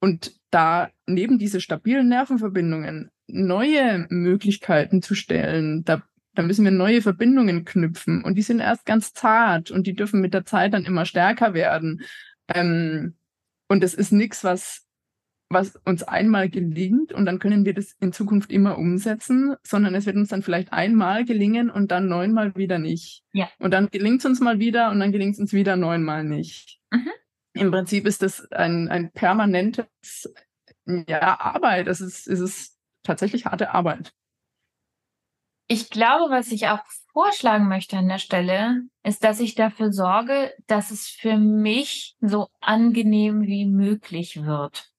Und 0.00 0.32
da 0.50 0.90
neben 1.06 1.38
diese 1.38 1.60
stabilen 1.60 2.08
Nervenverbindungen 2.08 3.10
neue 3.26 4.06
Möglichkeiten 4.10 5.02
zu 5.02 5.14
stellen, 5.14 5.84
da, 5.84 6.02
da 6.38 6.44
müssen 6.44 6.64
wir 6.64 6.70
neue 6.70 7.02
Verbindungen 7.02 7.64
knüpfen. 7.64 8.22
Und 8.22 8.36
die 8.36 8.42
sind 8.42 8.60
erst 8.60 8.86
ganz 8.86 9.12
zart 9.12 9.72
und 9.72 9.88
die 9.88 9.94
dürfen 9.94 10.20
mit 10.20 10.32
der 10.32 10.44
Zeit 10.44 10.72
dann 10.72 10.84
immer 10.84 11.04
stärker 11.04 11.52
werden. 11.52 12.02
Ähm, 12.54 13.16
und 13.68 13.82
es 13.82 13.92
ist 13.92 14.12
nichts, 14.12 14.44
was, 14.44 14.86
was 15.48 15.74
uns 15.84 16.04
einmal 16.04 16.48
gelingt 16.48 17.12
und 17.12 17.26
dann 17.26 17.40
können 17.40 17.64
wir 17.64 17.74
das 17.74 17.96
in 17.98 18.12
Zukunft 18.12 18.52
immer 18.52 18.78
umsetzen, 18.78 19.56
sondern 19.64 19.96
es 19.96 20.06
wird 20.06 20.14
uns 20.14 20.28
dann 20.28 20.44
vielleicht 20.44 20.72
einmal 20.72 21.24
gelingen 21.24 21.70
und 21.70 21.90
dann 21.90 22.06
neunmal 22.06 22.54
wieder 22.54 22.78
nicht. 22.78 23.24
Ja. 23.32 23.48
Und 23.58 23.72
dann 23.72 23.90
gelingt 23.90 24.20
es 24.20 24.26
uns 24.26 24.38
mal 24.38 24.60
wieder 24.60 24.92
und 24.92 25.00
dann 25.00 25.10
gelingt 25.10 25.34
es 25.34 25.40
uns 25.40 25.52
wieder 25.52 25.74
neunmal 25.74 26.22
nicht. 26.22 26.78
Mhm. 26.92 27.10
Im 27.54 27.72
Prinzip 27.72 28.06
ist 28.06 28.22
das 28.22 28.48
ein, 28.52 28.86
ein 28.88 29.10
permanentes 29.10 30.32
ja, 30.86 31.40
Arbeit. 31.40 31.88
Es 31.88 32.00
ist, 32.00 32.28
es 32.28 32.38
ist 32.38 32.78
tatsächlich 33.02 33.46
harte 33.46 33.74
Arbeit. 33.74 34.12
Ich 35.68 35.90
glaube, 35.90 36.30
was 36.30 36.50
ich 36.50 36.68
auch 36.68 36.80
vorschlagen 37.12 37.68
möchte 37.68 37.98
an 37.98 38.08
der 38.08 38.18
Stelle, 38.18 38.82
ist, 39.02 39.22
dass 39.22 39.38
ich 39.38 39.54
dafür 39.54 39.92
sorge, 39.92 40.52
dass 40.66 40.90
es 40.90 41.08
für 41.08 41.36
mich 41.36 42.16
so 42.20 42.48
angenehm 42.60 43.42
wie 43.42 43.66
möglich 43.66 44.44
wird. 44.44 44.90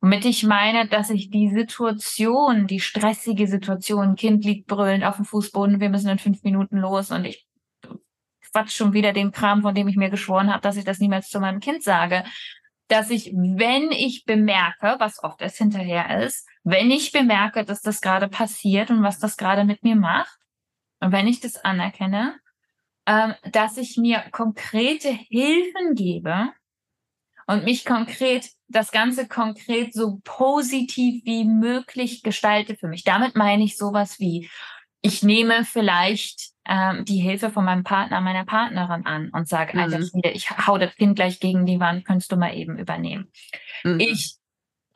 Womit 0.00 0.24
ich 0.24 0.44
meine, 0.44 0.86
dass 0.86 1.10
ich 1.10 1.30
die 1.30 1.50
Situation, 1.50 2.66
die 2.66 2.80
stressige 2.80 3.48
Situation, 3.48 4.14
Kind 4.14 4.44
liegt 4.44 4.68
brüllend 4.68 5.04
auf 5.04 5.16
dem 5.16 5.24
Fußboden, 5.24 5.80
wir 5.80 5.88
müssen 5.88 6.08
in 6.08 6.18
fünf 6.18 6.42
Minuten 6.42 6.78
los 6.78 7.10
und 7.10 7.24
ich 7.24 7.46
quatsch 8.52 8.76
schon 8.76 8.92
wieder 8.92 9.12
den 9.12 9.32
Kram, 9.32 9.62
von 9.62 9.74
dem 9.74 9.88
ich 9.88 9.96
mir 9.96 10.10
geschworen 10.10 10.52
habe, 10.52 10.62
dass 10.62 10.76
ich 10.76 10.84
das 10.84 10.98
niemals 10.98 11.28
zu 11.28 11.40
meinem 11.40 11.60
Kind 11.60 11.82
sage, 11.82 12.24
dass 12.88 13.10
ich, 13.10 13.32
wenn 13.32 13.90
ich 13.90 14.24
bemerke, 14.24 14.96
was 14.98 15.22
oft 15.22 15.40
erst 15.40 15.58
hinterher 15.58 16.24
ist, 16.24 16.46
wenn 16.64 16.90
ich 16.90 17.12
bemerke, 17.12 17.64
dass 17.64 17.80
das 17.80 18.00
gerade 18.00 18.28
passiert 18.28 18.90
und 18.90 19.02
was 19.02 19.18
das 19.18 19.36
gerade 19.36 19.64
mit 19.64 19.82
mir 19.82 19.96
macht, 19.96 20.38
und 21.00 21.10
wenn 21.10 21.26
ich 21.26 21.40
das 21.40 21.56
anerkenne, 21.56 22.36
ähm, 23.06 23.34
dass 23.50 23.76
ich 23.76 23.96
mir 23.96 24.22
konkrete 24.30 25.08
Hilfen 25.08 25.96
gebe 25.96 26.50
und 27.48 27.64
mich 27.64 27.84
konkret, 27.84 28.48
das 28.68 28.92
Ganze 28.92 29.26
konkret 29.26 29.92
so 29.92 30.20
positiv 30.22 31.24
wie 31.24 31.44
möglich 31.44 32.22
gestalte 32.22 32.76
für 32.76 32.86
mich. 32.86 33.02
Damit 33.02 33.34
meine 33.34 33.64
ich 33.64 33.76
sowas 33.76 34.20
wie, 34.20 34.48
ich 35.00 35.24
nehme 35.24 35.64
vielleicht 35.64 36.52
ähm, 36.68 37.04
die 37.04 37.18
Hilfe 37.18 37.50
von 37.50 37.64
meinem 37.64 37.82
Partner, 37.82 38.20
meiner 38.20 38.44
Partnerin 38.44 39.04
an 39.04 39.30
und 39.30 39.48
sage, 39.48 39.76
Alter, 39.76 39.98
Mhm. 39.98 40.04
Schwede, 40.06 40.30
ich 40.30 40.50
hau 40.50 40.78
das 40.78 40.94
Kind 40.94 41.16
gleich 41.16 41.40
gegen 41.40 41.66
die 41.66 41.80
Wand, 41.80 42.04
könntest 42.04 42.30
du 42.30 42.36
mal 42.36 42.54
eben 42.54 42.78
übernehmen. 42.78 43.32
Mhm. 43.82 43.98
Ich 43.98 44.36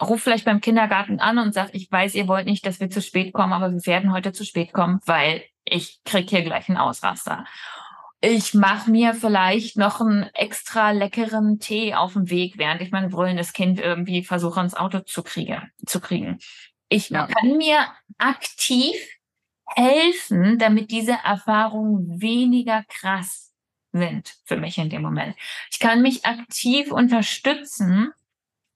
rufe 0.02 0.24
vielleicht 0.24 0.44
beim 0.44 0.60
Kindergarten 0.60 1.20
an 1.20 1.38
und 1.38 1.54
sage, 1.54 1.70
ich 1.72 1.90
weiß, 1.90 2.14
ihr 2.14 2.28
wollt 2.28 2.46
nicht, 2.46 2.66
dass 2.66 2.80
wir 2.80 2.90
zu 2.90 3.00
spät 3.00 3.32
kommen, 3.32 3.52
aber 3.52 3.72
wir 3.72 3.86
werden 3.86 4.12
heute 4.12 4.32
zu 4.32 4.44
spät 4.44 4.72
kommen, 4.72 5.00
weil 5.06 5.42
ich 5.64 6.00
krieg 6.04 6.28
hier 6.30 6.42
gleich 6.42 6.68
einen 6.68 6.78
Ausraster. 6.78 7.44
Ich 8.20 8.54
mache 8.54 8.90
mir 8.90 9.14
vielleicht 9.14 9.76
noch 9.76 10.00
einen 10.00 10.24
extra 10.34 10.90
leckeren 10.90 11.58
Tee 11.58 11.94
auf 11.94 12.14
dem 12.14 12.30
Weg, 12.30 12.56
während 12.56 12.80
ich 12.80 12.90
mein 12.90 13.10
brüllendes 13.10 13.52
Kind 13.52 13.78
irgendwie 13.78 14.24
versuche, 14.24 14.60
ins 14.60 14.74
Auto 14.74 15.00
zu, 15.00 15.22
kriege, 15.22 15.62
zu 15.84 16.00
kriegen. 16.00 16.38
Ich 16.88 17.10
Ja. 17.10 17.26
kann 17.26 17.56
mir 17.56 17.86
aktiv 18.18 18.94
helfen, 19.66 20.58
damit 20.58 20.90
diese 20.90 21.18
Erfahrungen 21.24 22.20
weniger 22.20 22.84
krass 22.88 23.52
sind 23.92 24.34
für 24.44 24.56
mich 24.56 24.78
in 24.78 24.90
dem 24.90 25.02
Moment. 25.02 25.36
Ich 25.70 25.78
kann 25.78 26.02
mich 26.02 26.24
aktiv 26.24 26.92
unterstützen, 26.92 28.12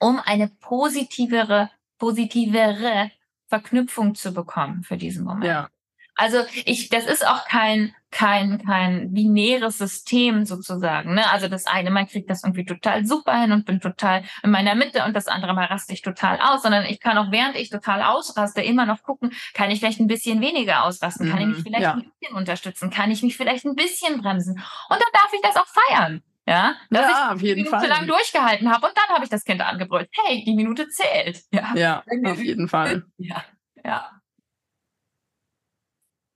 um 0.01 0.19
eine 0.25 0.49
positivere, 0.49 1.71
positivere 1.99 3.11
Verknüpfung 3.49 4.15
zu 4.15 4.33
bekommen 4.33 4.83
für 4.83 4.97
diesen 4.97 5.25
Moment. 5.25 5.45
ja. 5.45 5.69
Also 6.17 6.39
ich, 6.67 6.91
das 6.91 7.07
ist 7.07 7.27
auch 7.27 7.47
kein 7.47 7.95
kein 8.11 8.63
kein 8.67 9.15
binäres 9.15 9.79
System 9.79 10.45
sozusagen. 10.45 11.15
Ne? 11.15 11.31
Also 11.31 11.49
das 11.49 11.67
eine 11.67 11.91
Mal 11.91 12.07
kriegt 12.07 12.29
das 12.29 12.43
irgendwie 12.45 12.67
total 12.67 13.07
super 13.07 13.41
hin 13.41 13.53
und 13.53 13.65
bin 13.65 13.81
total 13.81 14.25
in 14.43 14.51
meiner 14.51 14.75
Mitte 14.75 15.05
und 15.05 15.15
das 15.17 15.29
andere 15.29 15.55
Mal 15.55 15.67
raste 15.67 15.95
ich 15.95 16.03
total 16.03 16.39
aus, 16.41 16.63
sondern 16.63 16.85
ich 16.85 17.01
kann 17.01 17.17
auch 17.17 17.31
während 17.31 17.57
ich 17.57 17.71
total 17.71 18.03
ausraste 18.03 18.61
immer 18.61 18.85
noch 18.85 19.03
gucken, 19.03 19.33
kann 19.55 19.71
ich 19.71 19.79
vielleicht 19.79 20.01
ein 20.01 20.09
bisschen 20.09 20.43
weniger 20.43 20.85
ausrasten, 20.85 21.31
kann 21.31 21.41
ich 21.41 21.47
mich 21.47 21.59
Mhm, 21.59 21.63
vielleicht 21.63 21.83
ja. 21.83 21.93
ein 21.95 22.13
bisschen 22.21 22.37
unterstützen, 22.37 22.91
kann 22.91 23.11
ich 23.11 23.23
mich 23.23 23.37
vielleicht 23.37 23.65
ein 23.65 23.77
bisschen 23.77 24.21
bremsen 24.21 24.55
und 24.57 24.63
dann 24.91 25.13
darf 25.15 25.31
ich 25.33 25.41
das 25.43 25.57
auch 25.57 25.69
feiern. 25.69 26.23
Ja, 26.51 26.75
dass 26.91 27.07
ich 27.07 27.13
Ja, 27.15 27.33
auf 27.33 27.43
jeden 27.43 27.63
Minute 27.63 27.87
lang 27.87 27.99
Fall. 27.99 28.07
durchgehalten 28.09 28.71
habe 28.73 28.87
und 28.89 28.93
dann 28.97 29.15
habe 29.15 29.23
ich 29.25 29.31
das 29.31 29.45
Kind 29.45 29.61
angebrüllt. 29.61 30.09
Hey, 30.25 30.43
die 30.45 30.55
Minute 30.55 30.89
zählt. 30.89 31.43
Ja, 31.53 31.75
Ja, 31.77 32.05
auf 32.25 32.43
jeden 32.43 32.69
Fall. 32.69 33.05
ja, 33.19 33.45
ja. 33.85 34.11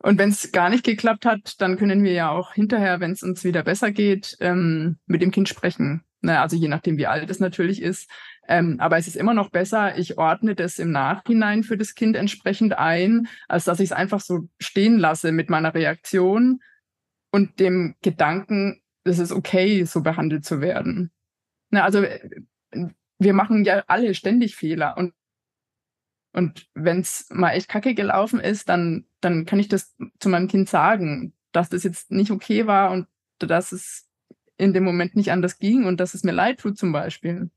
Und 0.02 0.18
wenn 0.18 0.28
es 0.28 0.52
gar 0.52 0.68
nicht 0.70 0.84
geklappt 0.84 1.24
hat, 1.26 1.60
dann 1.60 1.78
können 1.78 2.04
wir 2.04 2.12
ja 2.12 2.30
auch 2.30 2.52
hinterher, 2.52 3.00
wenn 3.00 3.12
es 3.12 3.22
uns 3.22 3.42
wieder 3.42 3.62
besser 3.62 3.90
geht, 3.90 4.36
ähm, 4.40 4.98
mit 5.06 5.22
dem 5.22 5.30
Kind 5.30 5.48
sprechen. 5.48 6.04
Na, 6.20 6.42
also 6.42 6.56
je 6.56 6.68
nachdem, 6.68 6.96
wie 6.98 7.06
alt 7.06 7.28
es 7.30 7.40
natürlich 7.40 7.80
ist. 7.82 8.08
Ähm, 8.46 8.76
aber 8.80 8.98
es 8.98 9.06
ist 9.06 9.16
immer 9.16 9.34
noch 9.34 9.50
besser, 9.50 9.96
ich 9.98 10.18
ordne 10.18 10.54
das 10.54 10.78
im 10.78 10.90
Nachhinein 10.92 11.62
für 11.64 11.76
das 11.78 11.94
Kind 11.94 12.16
entsprechend 12.16 12.78
ein, 12.78 13.28
als 13.48 13.64
dass 13.64 13.80
ich 13.80 13.86
es 13.90 13.92
einfach 13.92 14.20
so 14.20 14.48
stehen 14.60 14.98
lasse 14.98 15.32
mit 15.32 15.48
meiner 15.50 15.74
Reaktion 15.74 16.60
und 17.30 17.58
dem 17.58 17.94
Gedanken, 18.02 18.80
es 19.04 19.18
ist 19.18 19.32
okay, 19.32 19.84
so 19.84 20.02
behandelt 20.02 20.44
zu 20.44 20.60
werden. 20.60 21.10
Na, 21.70 21.84
also 21.84 22.02
äh, 22.02 22.20
wir 23.18 23.32
machen 23.34 23.64
ja 23.64 23.84
alle 23.86 24.14
ständig 24.14 24.56
Fehler 24.56 24.96
und 24.96 25.14
und 26.34 26.68
wenn 26.74 26.98
es 27.00 27.28
mal 27.30 27.52
echt 27.52 27.68
kacke 27.68 27.94
gelaufen 27.94 28.40
ist, 28.40 28.68
dann, 28.68 29.06
dann 29.20 29.46
kann 29.46 29.60
ich 29.60 29.68
das 29.68 29.94
zu 30.18 30.28
meinem 30.28 30.48
Kind 30.48 30.68
sagen, 30.68 31.32
dass 31.52 31.68
das 31.68 31.84
jetzt 31.84 32.10
nicht 32.10 32.32
okay 32.32 32.66
war 32.66 32.90
und 32.90 33.06
dass 33.38 33.70
es 33.70 34.08
in 34.56 34.72
dem 34.72 34.82
Moment 34.82 35.14
nicht 35.14 35.30
anders 35.30 35.58
ging 35.58 35.84
und 35.84 36.00
dass 36.00 36.12
es 36.14 36.24
mir 36.24 36.32
leid 36.32 36.58
tut 36.58 36.76
zum 36.76 36.90
Beispiel. 36.90 37.50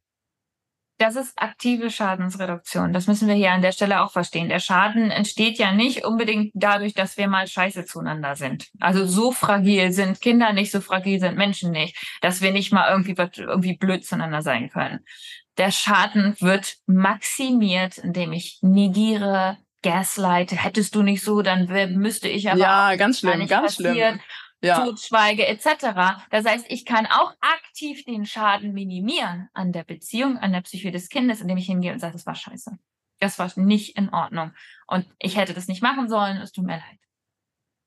Das 1.00 1.16
ist 1.16 1.34
aktive 1.36 1.92
Schadensreduktion. 1.92 2.92
Das 2.92 3.06
müssen 3.06 3.28
wir 3.28 3.36
hier 3.36 3.52
an 3.52 3.62
der 3.62 3.72
Stelle 3.72 4.02
auch 4.02 4.12
verstehen. 4.12 4.50
Der 4.50 4.60
Schaden 4.60 5.12
entsteht 5.12 5.60
ja 5.60 5.72
nicht 5.72 6.06
unbedingt 6.06 6.52
dadurch, 6.56 6.96
dass 6.96 7.18
wir 7.18 7.28
mal 7.28 7.48
scheiße 7.48 7.86
zueinander 7.86 8.36
sind. 8.36 8.68
Also 8.80 9.06
so 9.06 9.32
fragil 9.32 9.92
sind 9.92 10.22
Kinder 10.22 10.54
nicht, 10.54 10.72
so 10.72 10.82
fragil 10.82 11.20
sind 11.20 11.38
Menschen 11.38 11.72
nicht, 11.72 11.96
dass 12.22 12.42
wir 12.42 12.52
nicht 12.52 12.74
mal 12.74 12.90
irgendwie, 12.90 13.16
irgendwie 13.38 13.78
blöd 13.78 14.06
zueinander 14.06 14.42
sein 14.42 14.70
können. 14.70 15.02
Der 15.58 15.72
Schaden 15.72 16.36
wird 16.40 16.78
maximiert, 16.88 18.00
indem 18.00 18.34
ich 18.34 18.60
negiere, 18.62 19.58
gaslight. 19.84 20.52
Hättest 20.52 20.96
du 20.96 21.04
nicht 21.04 21.24
so, 21.24 21.42
dann 21.42 21.68
müsste 21.96 22.28
ich 22.28 22.50
aber 22.50 22.60
ja, 22.60 22.96
ganz 22.96 23.20
schlimm, 23.20 23.48
ganz 23.48 23.78
passiert. 23.78 23.96
schlimm. 23.96 24.20
Ja. 24.62 24.84
totschweige 24.84 25.46
etc. 25.48 26.24
Das 26.30 26.46
heißt, 26.46 26.66
ich 26.70 26.86
kann 26.86 27.06
auch 27.06 27.34
aktiv 27.42 28.04
den 28.06 28.26
Schaden 28.26 28.74
minimieren 28.74 29.50
an 29.54 29.72
der 29.72 29.84
Beziehung, 29.84 30.38
an 30.38 30.52
der 30.52 30.62
Psyche 30.62 30.92
des 30.92 31.10
Kindes, 31.10 31.42
indem 31.42 31.58
ich 31.58 31.68
hingehe 31.68 31.94
und 31.94 32.00
sage, 32.00 32.14
das 32.14 32.26
war 32.26 32.36
scheiße. 32.36 32.78
Das 33.20 33.40
war 33.40 33.52
nicht 33.56 33.98
in 33.98 34.10
Ordnung. 34.10 34.54
Und 34.88 35.08
ich 35.20 35.38
hätte 35.38 35.54
das 35.54 35.68
nicht 35.68 35.82
machen 35.82 36.10
sollen, 36.10 36.38
es 36.38 36.52
tut 36.52 36.66
mir 36.66 36.78
leid. 36.78 37.00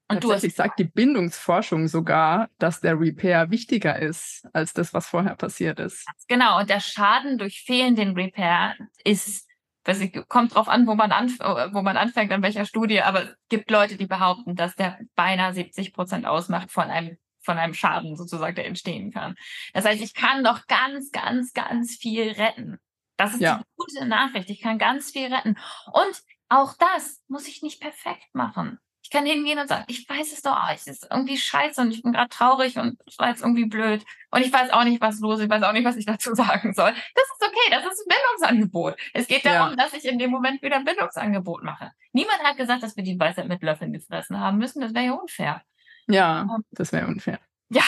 Und 0.08 0.22
Tatsächlich 0.22 0.56
sagt 0.56 0.80
die 0.80 0.84
Bindungsforschung 0.84 1.86
sogar, 1.86 2.48
dass 2.58 2.80
der 2.80 2.98
Repair 2.98 3.52
wichtiger 3.52 3.96
ist 3.96 4.44
als 4.52 4.72
das, 4.72 4.92
was 4.92 5.06
vorher 5.06 5.36
passiert 5.36 5.78
ist. 5.78 6.04
Genau, 6.26 6.58
und 6.58 6.68
der 6.68 6.80
Schaden 6.80 7.38
durch 7.38 7.62
fehlenden 7.62 8.14
Repair 8.14 8.74
ist, 9.04 9.46
weiß 9.90 10.00
ich, 10.00 10.28
kommt 10.28 10.54
drauf 10.54 10.68
an, 10.68 10.86
wo 10.86 10.94
man, 10.94 11.12
anf 11.12 11.38
wo 11.38 11.82
man 11.82 11.96
anfängt, 11.96 12.32
an 12.32 12.42
welcher 12.42 12.64
Studie, 12.64 13.02
aber 13.02 13.24
es 13.24 13.36
gibt 13.48 13.70
Leute, 13.70 13.96
die 13.96 14.06
behaupten, 14.06 14.54
dass 14.54 14.76
der 14.76 14.98
beinahe 15.16 15.52
70 15.52 15.92
Prozent 15.92 16.26
ausmacht 16.26 16.70
von 16.70 16.84
einem 16.84 17.18
von 17.42 17.56
einem 17.56 17.72
Schaden 17.72 18.16
sozusagen, 18.16 18.54
der 18.54 18.66
entstehen 18.66 19.12
kann. 19.12 19.34
Das 19.72 19.86
heißt, 19.86 20.02
ich 20.02 20.12
kann 20.12 20.44
doch 20.44 20.66
ganz, 20.66 21.10
ganz, 21.10 21.54
ganz 21.54 21.96
viel 21.96 22.32
retten. 22.32 22.78
Das 23.16 23.32
ist 23.32 23.40
ja. 23.40 23.58
die 23.58 23.64
gute 23.76 24.06
Nachricht. 24.06 24.50
Ich 24.50 24.60
kann 24.60 24.78
ganz 24.78 25.10
viel 25.10 25.32
retten. 25.32 25.56
Und 25.90 26.22
auch 26.50 26.74
das 26.78 27.22
muss 27.28 27.48
ich 27.48 27.62
nicht 27.62 27.80
perfekt 27.80 28.34
machen. 28.34 28.78
Ich 29.10 29.16
kann 29.16 29.26
hingehen 29.26 29.58
und 29.58 29.66
sagen, 29.66 29.82
ich 29.88 30.08
weiß 30.08 30.32
es 30.32 30.40
doch, 30.40 30.56
oh, 30.56 30.72
es 30.72 30.86
ist 30.86 31.08
irgendwie 31.10 31.36
scheiße 31.36 31.80
und 31.80 31.90
ich 31.90 32.04
bin 32.04 32.12
gerade 32.12 32.28
traurig 32.28 32.78
und 32.78 32.96
es 33.08 33.18
war 33.18 33.30
jetzt 33.30 33.42
irgendwie 33.42 33.64
blöd. 33.64 34.04
Und 34.30 34.42
ich 34.42 34.52
weiß 34.52 34.70
auch 34.70 34.84
nicht, 34.84 35.00
was 35.00 35.18
los 35.18 35.40
ist, 35.40 35.46
ich 35.46 35.50
weiß 35.50 35.64
auch 35.64 35.72
nicht, 35.72 35.84
was 35.84 35.96
ich 35.96 36.06
dazu 36.06 36.32
sagen 36.36 36.72
soll. 36.72 36.92
Das 36.92 37.24
ist 37.24 37.44
okay, 37.44 37.72
das 37.72 37.84
ist 37.92 38.06
ein 38.06 38.08
Bildungsangebot. 38.08 38.96
Es 39.12 39.26
geht 39.26 39.44
darum, 39.44 39.70
ja. 39.70 39.76
dass 39.84 39.94
ich 39.94 40.04
in 40.04 40.20
dem 40.20 40.30
Moment 40.30 40.62
wieder 40.62 40.76
ein 40.76 40.84
Bildungsangebot 40.84 41.64
mache. 41.64 41.90
Niemand 42.12 42.38
hat 42.44 42.56
gesagt, 42.56 42.84
dass 42.84 42.96
wir 42.96 43.02
die 43.02 43.18
Weisheit 43.18 43.48
mit 43.48 43.60
Löffeln 43.64 43.92
gefressen 43.92 44.38
haben 44.38 44.58
müssen. 44.58 44.80
Das 44.80 44.94
wäre 44.94 45.06
ja 45.06 45.12
unfair. 45.14 45.64
Ja, 46.06 46.42
ähm, 46.42 46.64
das 46.70 46.92
wäre 46.92 47.08
unfair. 47.08 47.40
Ja. 47.68 47.82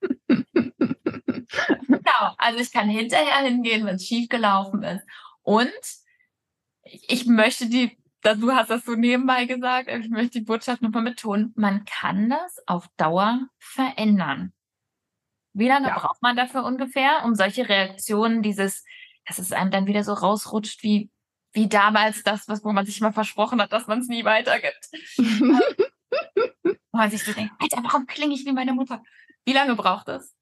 genau, 0.28 0.70
also 2.38 2.58
ich 2.58 2.72
kann 2.72 2.88
hinterher 2.88 3.44
hingehen, 3.44 3.84
wenn 3.84 3.96
es 3.96 4.06
schief 4.06 4.30
gelaufen 4.30 4.82
ist. 4.82 5.04
Und 5.42 5.70
ich 6.84 7.26
möchte 7.26 7.68
die 7.68 7.99
du 8.22 8.52
hast 8.52 8.70
das 8.70 8.84
so 8.84 8.94
nebenbei 8.94 9.44
gesagt, 9.46 9.88
ich 9.88 10.10
möchte 10.10 10.38
die 10.38 10.44
Botschaft 10.44 10.82
nochmal 10.82 11.04
betonen, 11.04 11.52
man 11.56 11.84
kann 11.84 12.30
das 12.30 12.62
auf 12.66 12.88
Dauer 12.96 13.48
verändern. 13.58 14.52
Wie 15.52 15.68
lange 15.68 15.88
ja. 15.88 15.98
braucht 15.98 16.22
man 16.22 16.36
dafür 16.36 16.64
ungefähr, 16.64 17.24
um 17.24 17.34
solche 17.34 17.68
Reaktionen, 17.68 18.42
dieses, 18.42 18.84
dass 19.26 19.38
es 19.38 19.52
einem 19.52 19.70
dann 19.70 19.86
wieder 19.86 20.04
so 20.04 20.12
rausrutscht, 20.12 20.82
wie, 20.82 21.10
wie 21.52 21.68
damals 21.68 22.22
das, 22.22 22.46
was, 22.48 22.64
wo 22.64 22.72
man 22.72 22.86
sich 22.86 23.00
mal 23.00 23.12
versprochen 23.12 23.60
hat, 23.60 23.72
dass 23.72 23.86
man 23.86 24.00
es 24.00 24.08
nie 24.08 24.24
weitergibt. 24.24 24.88
wo 26.92 26.98
man 26.98 27.10
sich 27.10 27.24
so 27.24 27.32
denkt, 27.32 27.52
Alter, 27.58 27.82
warum 27.82 28.06
klinge 28.06 28.34
ich 28.34 28.46
wie 28.46 28.52
meine 28.52 28.72
Mutter? 28.72 29.02
Wie 29.44 29.52
lange 29.52 29.74
braucht 29.74 30.08
es? 30.08 30.36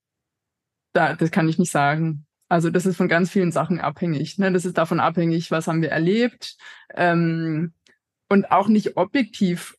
Da, 0.92 1.14
das 1.14 1.30
kann 1.30 1.48
ich 1.48 1.58
nicht 1.58 1.70
sagen. 1.70 2.26
Also 2.48 2.70
das 2.70 2.86
ist 2.86 2.96
von 2.96 3.08
ganz 3.08 3.30
vielen 3.30 3.52
Sachen 3.52 3.80
abhängig. 3.80 4.38
Ne? 4.38 4.52
Das 4.52 4.64
ist 4.64 4.78
davon 4.78 5.00
abhängig, 5.00 5.50
was 5.50 5.66
haben 5.66 5.82
wir 5.82 5.90
erlebt. 5.90 6.56
Ähm, 6.94 7.74
und 8.28 8.50
auch 8.50 8.68
nicht 8.68 8.96
objektiv 8.96 9.76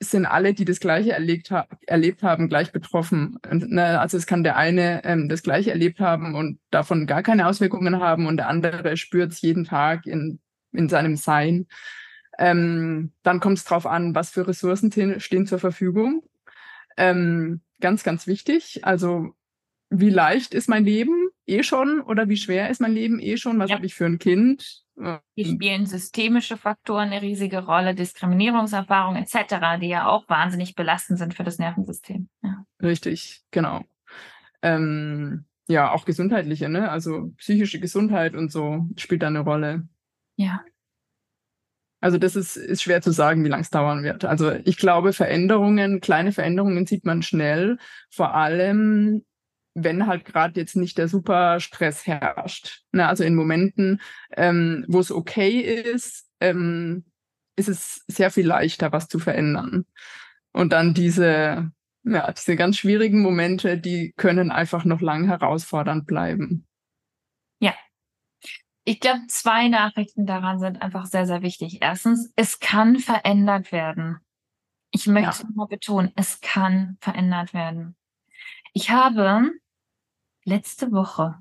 sind 0.00 0.26
alle, 0.26 0.54
die 0.54 0.64
das 0.64 0.80
Gleiche 0.80 1.12
erlebt, 1.12 1.50
ha 1.50 1.66
erlebt 1.86 2.22
haben, 2.22 2.48
gleich 2.48 2.72
betroffen. 2.72 3.38
Und, 3.50 3.70
ne, 3.70 4.00
also 4.00 4.16
es 4.16 4.26
kann 4.26 4.44
der 4.44 4.56
eine 4.56 5.04
ähm, 5.04 5.28
das 5.28 5.42
Gleiche 5.42 5.70
erlebt 5.70 6.00
haben 6.00 6.34
und 6.34 6.58
davon 6.70 7.06
gar 7.06 7.22
keine 7.22 7.46
Auswirkungen 7.46 8.00
haben 8.00 8.26
und 8.26 8.36
der 8.36 8.48
andere 8.48 8.96
spürt 8.96 9.32
es 9.32 9.40
jeden 9.40 9.64
Tag 9.64 10.06
in, 10.06 10.40
in 10.72 10.88
seinem 10.88 11.16
Sein. 11.16 11.66
Ähm, 12.38 13.12
dann 13.22 13.40
kommt 13.40 13.58
es 13.58 13.64
drauf 13.64 13.86
an, 13.86 14.14
was 14.14 14.30
für 14.30 14.46
Ressourcen 14.46 14.92
stehen 15.20 15.46
zur 15.46 15.58
Verfügung. 15.58 16.24
Ähm, 16.96 17.60
ganz, 17.80 18.02
ganz 18.02 18.26
wichtig. 18.26 18.80
Also 18.84 19.34
wie 19.90 20.10
leicht 20.10 20.54
ist 20.54 20.68
mein 20.68 20.84
Leben 20.84 21.23
eh 21.46 21.62
schon 21.62 22.00
oder 22.00 22.28
wie 22.28 22.36
schwer 22.36 22.70
ist 22.70 22.80
mein 22.80 22.92
Leben 22.92 23.20
eh 23.20 23.36
schon? 23.36 23.58
Was 23.58 23.70
ja. 23.70 23.76
habe 23.76 23.86
ich 23.86 23.94
für 23.94 24.06
ein 24.06 24.18
Kind? 24.18 24.84
Hier 25.34 25.46
spielen 25.46 25.86
systemische 25.86 26.56
Faktoren 26.56 27.10
eine 27.10 27.20
riesige 27.20 27.64
Rolle, 27.64 27.94
Diskriminierungserfahrungen 27.96 29.22
etc., 29.22 29.80
die 29.80 29.88
ja 29.88 30.06
auch 30.06 30.28
wahnsinnig 30.28 30.76
belastend 30.76 31.18
sind 31.18 31.34
für 31.34 31.42
das 31.42 31.58
Nervensystem. 31.58 32.28
Ja. 32.42 32.64
Richtig, 32.80 33.42
genau. 33.50 33.82
Ähm, 34.62 35.46
ja, 35.66 35.90
auch 35.92 36.04
gesundheitliche, 36.04 36.68
ne? 36.68 36.90
Also 36.90 37.32
psychische 37.38 37.80
Gesundheit 37.80 38.34
und 38.34 38.52
so 38.52 38.86
spielt 38.96 39.22
da 39.22 39.26
eine 39.26 39.40
Rolle. 39.40 39.88
Ja. 40.36 40.60
Also 42.00 42.18
das 42.18 42.36
ist, 42.36 42.56
ist 42.56 42.82
schwer 42.82 43.00
zu 43.00 43.12
sagen, 43.12 43.44
wie 43.44 43.48
lange 43.48 43.62
es 43.62 43.70
dauern 43.70 44.04
wird. 44.04 44.24
Also 44.26 44.52
ich 44.52 44.76
glaube, 44.76 45.12
Veränderungen, 45.12 46.00
kleine 46.00 46.32
Veränderungen 46.32 46.86
sieht 46.86 47.04
man 47.04 47.22
schnell, 47.22 47.78
vor 48.10 48.34
allem 48.34 49.24
wenn 49.74 50.06
halt 50.06 50.24
gerade 50.24 50.58
jetzt 50.58 50.76
nicht 50.76 50.96
der 50.98 51.08
super 51.08 51.60
Stress 51.60 52.06
herrscht. 52.06 52.82
Ne? 52.92 53.06
Also 53.06 53.24
in 53.24 53.34
Momenten, 53.34 54.00
ähm, 54.36 54.84
wo 54.88 55.00
es 55.00 55.10
okay 55.10 55.60
ist, 55.60 56.30
ähm, 56.40 57.04
ist 57.56 57.68
es 57.68 58.04
sehr 58.06 58.30
viel 58.30 58.46
leichter, 58.46 58.92
was 58.92 59.08
zu 59.08 59.18
verändern. 59.18 59.84
Und 60.52 60.72
dann 60.72 60.94
diese, 60.94 61.72
ja, 62.04 62.32
diese 62.32 62.56
ganz 62.56 62.78
schwierigen 62.78 63.20
Momente, 63.20 63.78
die 63.78 64.12
können 64.16 64.50
einfach 64.50 64.84
noch 64.84 65.00
lang 65.00 65.26
herausfordernd 65.26 66.06
bleiben. 66.06 66.66
Ja. 67.60 67.74
Ich 68.84 69.00
glaube, 69.00 69.20
zwei 69.28 69.68
Nachrichten 69.68 70.26
daran 70.26 70.60
sind 70.60 70.82
einfach 70.82 71.06
sehr, 71.06 71.26
sehr 71.26 71.42
wichtig. 71.42 71.78
Erstens, 71.80 72.32
es 72.36 72.60
kann 72.60 72.98
verändert 72.98 73.72
werden. 73.72 74.18
Ich 74.92 75.06
möchte 75.08 75.42
ja. 75.42 75.48
mal 75.54 75.66
betonen, 75.66 76.12
es 76.14 76.40
kann 76.40 76.96
verändert 77.00 77.52
werden. 77.52 77.96
Ich 78.72 78.90
habe 78.90 79.50
letzte 80.44 80.92
Woche. 80.92 81.38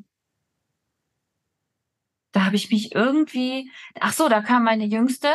Da 2.31 2.45
habe 2.45 2.55
ich 2.55 2.71
mich 2.71 2.95
irgendwie, 2.95 3.71
ach 3.99 4.13
so, 4.13 4.27
da 4.27 4.41
kam 4.41 4.63
meine 4.63 4.85
Jüngste 4.85 5.29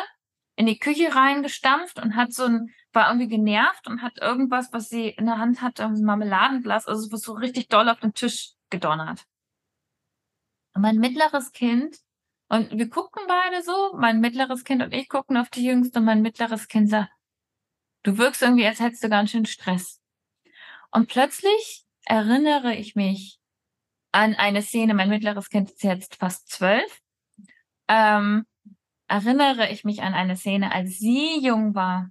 in 0.56 0.66
die 0.66 0.78
Küche 0.78 1.14
reingestampft 1.14 2.00
und 2.00 2.16
hat 2.16 2.32
so 2.32 2.44
ein, 2.44 2.74
war 2.92 3.08
irgendwie 3.08 3.28
genervt 3.28 3.86
und 3.86 4.02
hat 4.02 4.18
irgendwas, 4.18 4.72
was 4.72 4.88
sie 4.88 5.10
in 5.10 5.26
der 5.26 5.38
Hand 5.38 5.62
hatte, 5.62 5.84
ein 5.84 6.02
Marmeladenglas, 6.02 6.88
also 6.88 7.12
was 7.12 7.20
so 7.20 7.34
richtig 7.34 7.68
doll 7.68 7.88
auf 7.88 8.00
den 8.00 8.14
Tisch 8.14 8.54
gedonnert. 8.68 9.24
Und 10.74 10.82
mein 10.82 10.96
mittleres 10.98 11.52
Kind, 11.52 11.96
und 12.48 12.76
wir 12.76 12.90
gucken 12.90 13.22
beide 13.28 13.62
so, 13.62 13.94
mein 13.96 14.18
mittleres 14.20 14.64
Kind 14.64 14.82
und 14.82 14.92
ich 14.92 15.08
gucken 15.08 15.36
auf 15.36 15.50
die 15.50 15.64
Jüngste 15.64 16.00
und 16.00 16.06
mein 16.06 16.22
mittleres 16.22 16.66
Kind 16.66 16.90
sagt, 16.90 17.10
du 18.02 18.18
wirkst 18.18 18.42
irgendwie, 18.42 18.66
als 18.66 18.80
hättest 18.80 19.04
du 19.04 19.08
ganz 19.08 19.30
schön 19.30 19.46
Stress. 19.46 20.00
Und 20.90 21.08
plötzlich 21.08 21.84
erinnere 22.04 22.74
ich 22.74 22.96
mich 22.96 23.37
an 24.12 24.34
eine 24.34 24.62
Szene, 24.62 24.94
mein 24.94 25.08
mittleres 25.08 25.50
Kind 25.50 25.70
ist 25.70 25.82
jetzt 25.82 26.16
fast 26.16 26.50
zwölf, 26.50 27.00
ähm, 27.88 28.46
erinnere 29.08 29.70
ich 29.70 29.84
mich 29.84 30.02
an 30.02 30.14
eine 30.14 30.36
Szene, 30.36 30.72
als 30.72 30.98
sie 30.98 31.40
jung 31.40 31.74
war 31.74 32.10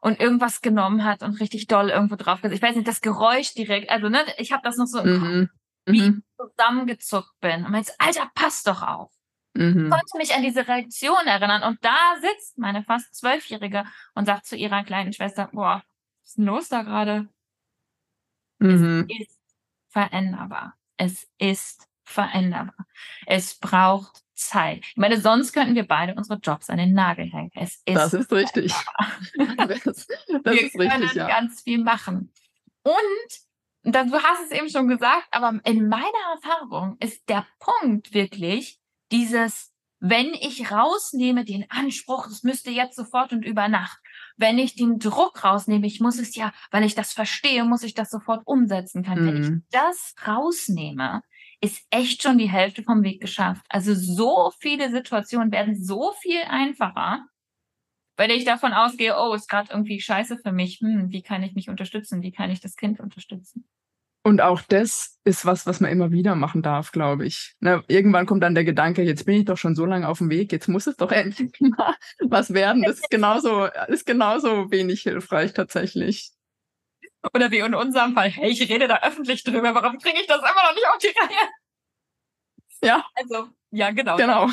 und 0.00 0.20
irgendwas 0.20 0.60
genommen 0.60 1.04
hat 1.04 1.22
und 1.22 1.40
richtig 1.40 1.66
doll 1.66 1.90
irgendwo 1.90 2.16
drauf. 2.16 2.42
Ich 2.44 2.62
weiß 2.62 2.76
nicht, 2.76 2.88
das 2.88 3.00
Geräusch 3.00 3.54
direkt, 3.54 3.90
also 3.90 4.08
ne, 4.08 4.20
ich 4.38 4.52
habe 4.52 4.62
das 4.62 4.76
noch 4.76 4.86
so 4.86 5.00
im 5.00 5.08
mhm. 5.08 5.48
Kopf, 5.48 5.56
wie 5.86 6.10
mhm. 6.10 6.22
ich 6.24 6.46
zusammengezuckt 6.50 7.40
bin 7.40 7.64
und 7.64 7.70
meinte, 7.70 7.92
Alter, 7.98 8.30
pass 8.34 8.62
doch 8.62 8.82
auf. 8.82 9.12
Mhm. 9.54 9.86
Ich 9.86 9.90
konnte 9.90 10.18
mich 10.18 10.34
an 10.34 10.42
diese 10.42 10.66
Reaktion 10.68 11.26
erinnern 11.26 11.62
und 11.62 11.84
da 11.84 11.96
sitzt 12.20 12.58
meine 12.58 12.82
fast 12.82 13.14
zwölfjährige 13.14 13.84
und 14.14 14.26
sagt 14.26 14.46
zu 14.46 14.56
ihrer 14.56 14.84
kleinen 14.84 15.12
Schwester, 15.12 15.48
boah, 15.52 15.82
was 16.22 16.28
ist 16.28 16.38
denn 16.38 16.44
los 16.44 16.68
da 16.68 16.82
gerade? 16.82 17.28
Mhm. 18.58 19.06
Es 19.10 19.28
ist 19.28 19.40
veränderbar. 19.88 20.74
Es 20.96 21.26
ist 21.38 21.86
veränderbar. 22.04 22.86
Es 23.26 23.58
braucht 23.58 24.22
Zeit. 24.34 24.84
Ich 24.84 24.96
meine, 24.96 25.20
sonst 25.20 25.52
könnten 25.52 25.74
wir 25.74 25.86
beide 25.86 26.14
unsere 26.14 26.38
Jobs 26.38 26.68
an 26.70 26.78
den 26.78 26.92
Nagel 26.92 27.32
hängen. 27.32 27.50
Es 27.54 27.82
ist 27.84 27.96
das 27.96 28.14
ist 28.14 28.32
richtig. 28.32 28.72
das, 29.56 29.82
das 29.82 30.06
wir 30.44 30.62
ist 30.62 30.72
können 30.74 31.02
richtig, 31.02 31.14
ja. 31.14 31.26
ganz 31.26 31.62
viel 31.62 31.82
machen. 31.82 32.32
Und 32.82 33.46
das, 33.82 34.10
du 34.10 34.22
hast 34.22 34.44
es 34.44 34.50
eben 34.50 34.68
schon 34.68 34.88
gesagt, 34.88 35.26
aber 35.30 35.58
in 35.64 35.88
meiner 35.88 36.04
Erfahrung 36.34 36.96
ist 37.00 37.28
der 37.28 37.46
Punkt 37.58 38.12
wirklich 38.12 38.78
dieses, 39.10 39.72
wenn 40.00 40.34
ich 40.34 40.70
rausnehme 40.70 41.44
den 41.44 41.70
Anspruch, 41.70 42.26
es 42.26 42.42
müsste 42.42 42.70
jetzt 42.70 42.96
sofort 42.96 43.32
und 43.32 43.44
über 43.44 43.68
Nacht, 43.68 43.98
wenn 44.36 44.58
ich 44.58 44.74
den 44.74 44.98
Druck 44.98 45.44
rausnehme, 45.44 45.86
ich 45.86 46.00
muss 46.00 46.18
es 46.18 46.34
ja, 46.36 46.52
weil 46.70 46.84
ich 46.84 46.94
das 46.94 47.12
verstehe, 47.12 47.64
muss 47.64 47.82
ich 47.82 47.94
das 47.94 48.10
sofort 48.10 48.46
umsetzen 48.46 49.02
können. 49.02 49.22
Mhm. 49.22 49.26
Wenn 49.26 49.42
ich 49.42 49.48
mhm. 49.50 49.64
das 49.70 50.14
rausnehme, 50.26 51.22
ist 51.60 51.86
echt 51.90 52.22
schon 52.22 52.38
die 52.38 52.50
Hälfte 52.50 52.82
vom 52.82 53.02
Weg 53.02 53.20
geschafft. 53.20 53.64
Also 53.68 53.94
so 53.94 54.52
viele 54.60 54.90
Situationen 54.90 55.50
werden 55.50 55.74
so 55.82 56.12
viel 56.20 56.42
einfacher, 56.48 57.24
weil 58.16 58.30
ich 58.30 58.44
davon 58.44 58.72
ausgehe, 58.72 59.16
oh, 59.18 59.34
ist 59.34 59.48
gerade 59.48 59.70
irgendwie 59.72 60.00
scheiße 60.00 60.38
für 60.38 60.52
mich. 60.52 60.80
Hm, 60.80 61.10
wie 61.10 61.22
kann 61.22 61.42
ich 61.42 61.54
mich 61.54 61.68
unterstützen? 61.68 62.22
Wie 62.22 62.32
kann 62.32 62.50
ich 62.50 62.60
das 62.60 62.76
Kind 62.76 63.00
unterstützen? 63.00 63.66
Und 64.26 64.40
auch 64.40 64.60
das 64.60 65.20
ist 65.22 65.46
was, 65.46 65.66
was 65.66 65.78
man 65.78 65.88
immer 65.88 66.10
wieder 66.10 66.34
machen 66.34 66.60
darf, 66.60 66.90
glaube 66.90 67.24
ich. 67.24 67.54
Ne, 67.60 67.84
irgendwann 67.86 68.26
kommt 68.26 68.42
dann 68.42 68.56
der 68.56 68.64
Gedanke, 68.64 69.02
jetzt 69.02 69.24
bin 69.24 69.36
ich 69.36 69.44
doch 69.44 69.56
schon 69.56 69.76
so 69.76 69.86
lange 69.86 70.08
auf 70.08 70.18
dem 70.18 70.30
Weg, 70.30 70.50
jetzt 70.50 70.66
muss 70.66 70.88
es 70.88 70.96
doch 70.96 71.12
endlich 71.12 71.52
mal 71.60 71.94
was 72.18 72.52
werden. 72.52 72.82
Das 72.82 72.98
ist 72.98 73.08
genauso, 73.08 73.66
ist 73.86 74.04
genauso 74.04 74.68
wenig 74.72 75.02
hilfreich 75.02 75.52
tatsächlich. 75.52 76.32
Oder 77.34 77.52
wie 77.52 77.58
in 77.58 77.76
unserem 77.76 78.14
Fall, 78.14 78.30
hey, 78.30 78.50
ich 78.50 78.68
rede 78.68 78.88
da 78.88 78.98
öffentlich 79.04 79.44
drüber, 79.44 79.72
warum 79.76 79.96
kriege 79.98 80.18
ich 80.20 80.26
das 80.26 80.38
immer 80.38 80.70
noch 80.70 80.74
nicht 80.74 80.88
auf 80.88 80.98
die 80.98 81.06
Reihe? 81.06 81.48
Ja. 82.82 83.06
Also, 83.14 83.50
ja, 83.70 83.90
genau. 83.90 84.16
Genau. 84.16 84.48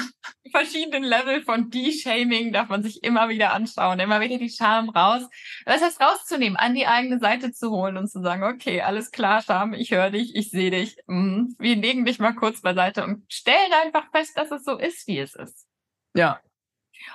Die 0.46 0.50
verschiedenen 0.50 1.04
Level 1.04 1.44
von 1.44 1.70
De-Shaming 1.70 2.52
darf 2.52 2.70
man 2.70 2.84
sich 2.84 3.04
immer 3.04 3.30
wieder 3.30 3.54
anschauen, 3.54 4.00
immer 4.00 4.20
wieder 4.22 4.38
die 4.38 4.50
Scham 4.50 4.90
raus. 4.90 5.24
Das 5.66 5.82
heißt, 5.82 6.02
rauszunehmen, 6.02 6.58
an 6.58 6.74
die 6.74 6.88
eigene 6.88 7.20
Seite 7.20 7.52
zu 7.52 7.70
holen 7.72 7.98
und 7.98 8.08
zu 8.08 8.22
sagen, 8.22 8.44
okay, 8.44 8.82
alles 8.82 9.12
klar, 9.12 9.42
Scham, 9.42 9.74
ich 9.74 9.92
höre 9.92 10.10
dich, 10.10 10.36
ich 10.36 10.50
sehe 10.50 10.72
dich. 10.72 10.98
Mhm. 11.08 11.56
Wir 11.60 11.76
legen 11.76 12.06
dich 12.06 12.20
mal 12.20 12.34
kurz 12.34 12.62
beiseite 12.62 13.04
und 13.04 13.32
stellen 13.32 13.74
einfach 13.84 14.10
fest, 14.12 14.38
dass 14.38 14.52
es 14.52 14.64
so 14.64 14.78
ist, 14.78 15.08
wie 15.08 15.20
es 15.20 15.36
ist. 15.36 15.68
Ja. 16.16 16.42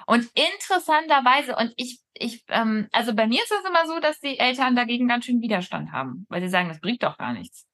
Und 0.07 0.31
interessanterweise, 0.35 1.57
und 1.57 1.73
ich, 1.77 2.01
ich, 2.15 2.45
ähm, 2.49 2.89
also 2.93 3.15
bei 3.15 3.27
mir 3.27 3.43
ist 3.43 3.53
es 3.53 3.69
immer 3.69 3.87
so, 3.87 4.01
dass 4.01 4.21
die 4.21 4.39
Eltern 4.39 4.77
dagegen 4.77 5.09
ganz 5.09 5.25
schön 5.25 5.41
Widerstand 5.41 5.93
haben, 5.93 6.27
weil 6.29 6.43
sie 6.43 6.49
sagen, 6.49 6.69
das 6.69 6.81
bringt 6.81 7.03
doch 7.03 7.17
gar 7.19 7.33
nichts 7.33 7.68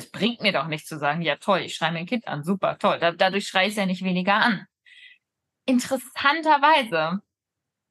es 0.00 0.10
bringt 0.10 0.40
mir 0.40 0.52
doch 0.52 0.66
nichts 0.66 0.88
zu 0.88 0.98
sagen, 0.98 1.22
ja 1.22 1.36
toll, 1.36 1.60
ich 1.60 1.74
schreie 1.74 1.92
mein 1.92 2.06
Kind 2.06 2.26
an, 2.26 2.42
super, 2.42 2.78
toll. 2.78 2.98
Da, 2.98 3.12
dadurch 3.12 3.46
schreie 3.46 3.66
ich 3.66 3.72
es 3.72 3.76
ja 3.76 3.86
nicht 3.86 4.02
weniger 4.02 4.34
an. 4.34 4.66
Interessanterweise 5.66 7.22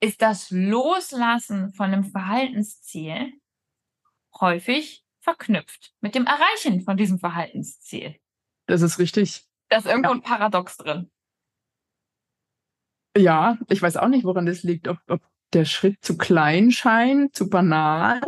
ist 0.02 0.22
das 0.22 0.50
Loslassen 0.50 1.72
von 1.74 1.88
einem 1.88 2.04
Verhaltensziel 2.04 3.34
häufig 4.40 5.06
verknüpft 5.20 5.94
mit 6.02 6.16
dem 6.16 6.26
Erreichen 6.26 6.82
von 6.82 6.98
diesem 6.98 7.20
Verhaltensziel. 7.20 8.16
Das 8.66 8.82
ist 8.82 8.98
richtig. 9.00 9.46
Da 9.70 9.78
ist 9.78 9.86
irgendwo 9.86 10.10
ja. 10.10 10.16
ein 10.16 10.22
Paradox 10.22 10.78
drin. 10.78 11.12
Ja, 13.16 13.58
ich 13.70 13.82
weiß 13.82 13.98
auch 13.98 14.08
nicht, 14.08 14.24
woran 14.24 14.46
das 14.46 14.64
liegt. 14.64 14.88
Ob, 14.88 14.98
ob 15.08 15.22
der 15.54 15.66
Schritt 15.66 16.04
zu 16.04 16.18
klein 16.18 16.72
scheint, 16.72 17.36
zu 17.36 17.50
banal 17.50 18.22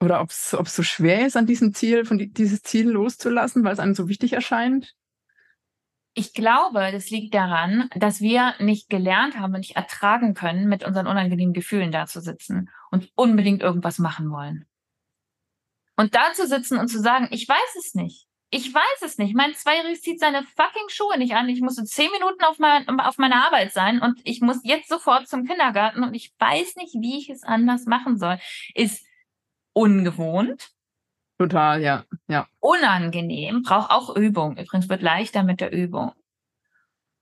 oder 0.00 0.20
ob 0.20 0.30
es 0.30 0.50
so 0.50 0.82
schwer 0.82 1.26
ist, 1.26 1.36
an 1.36 1.46
diesem 1.46 1.74
Ziel, 1.74 2.04
von 2.04 2.18
die, 2.18 2.32
dieses 2.32 2.62
Ziel 2.62 2.88
loszulassen, 2.88 3.62
weil 3.64 3.74
es 3.74 3.78
einem 3.78 3.94
so 3.94 4.08
wichtig 4.08 4.32
erscheint? 4.32 4.94
Ich 6.14 6.32
glaube, 6.32 6.90
das 6.90 7.10
liegt 7.10 7.34
daran, 7.34 7.88
dass 7.94 8.20
wir 8.20 8.54
nicht 8.58 8.88
gelernt 8.88 9.38
haben 9.38 9.54
und 9.54 9.60
nicht 9.60 9.76
ertragen 9.76 10.34
können, 10.34 10.68
mit 10.68 10.84
unseren 10.84 11.06
unangenehmen 11.06 11.54
Gefühlen 11.54 11.92
da 11.92 12.06
zu 12.06 12.20
sitzen 12.20 12.70
und 12.90 13.10
unbedingt 13.14 13.62
irgendwas 13.62 13.98
machen 13.98 14.30
wollen. 14.30 14.66
Und 15.96 16.14
da 16.14 16.32
zu 16.32 16.46
sitzen 16.46 16.78
und 16.78 16.88
zu 16.88 16.98
sagen, 16.98 17.28
ich 17.30 17.48
weiß 17.48 17.76
es 17.78 17.94
nicht. 17.94 18.26
Ich 18.52 18.74
weiß 18.74 19.02
es 19.02 19.18
nicht. 19.18 19.36
Mein 19.36 19.54
Zweijähriges 19.54 20.00
zieht 20.00 20.18
seine 20.18 20.42
fucking 20.42 20.88
Schuhe 20.88 21.16
nicht 21.18 21.34
an. 21.34 21.48
Ich 21.48 21.60
muss 21.60 21.78
in 21.78 21.86
zehn 21.86 22.10
Minuten 22.10 22.42
auf, 22.42 22.58
mein, 22.58 22.88
auf 22.98 23.18
meiner 23.18 23.44
Arbeit 23.44 23.72
sein 23.72 24.00
und 24.00 24.18
ich 24.24 24.40
muss 24.40 24.58
jetzt 24.64 24.88
sofort 24.88 25.28
zum 25.28 25.46
Kindergarten 25.46 26.02
und 26.02 26.14
ich 26.14 26.34
weiß 26.38 26.74
nicht, 26.76 26.94
wie 26.94 27.18
ich 27.18 27.30
es 27.30 27.44
anders 27.44 27.84
machen 27.84 28.18
soll. 28.18 28.40
Ist 28.74 29.06
ungewohnt. 29.72 30.70
Total, 31.38 31.80
ja, 31.80 32.04
ja. 32.28 32.46
Unangenehm, 32.58 33.62
braucht 33.62 33.90
auch 33.90 34.14
Übung. 34.14 34.58
Übrigens 34.58 34.88
wird 34.88 35.02
leichter 35.02 35.42
mit 35.42 35.60
der 35.60 35.72
Übung. 35.72 36.12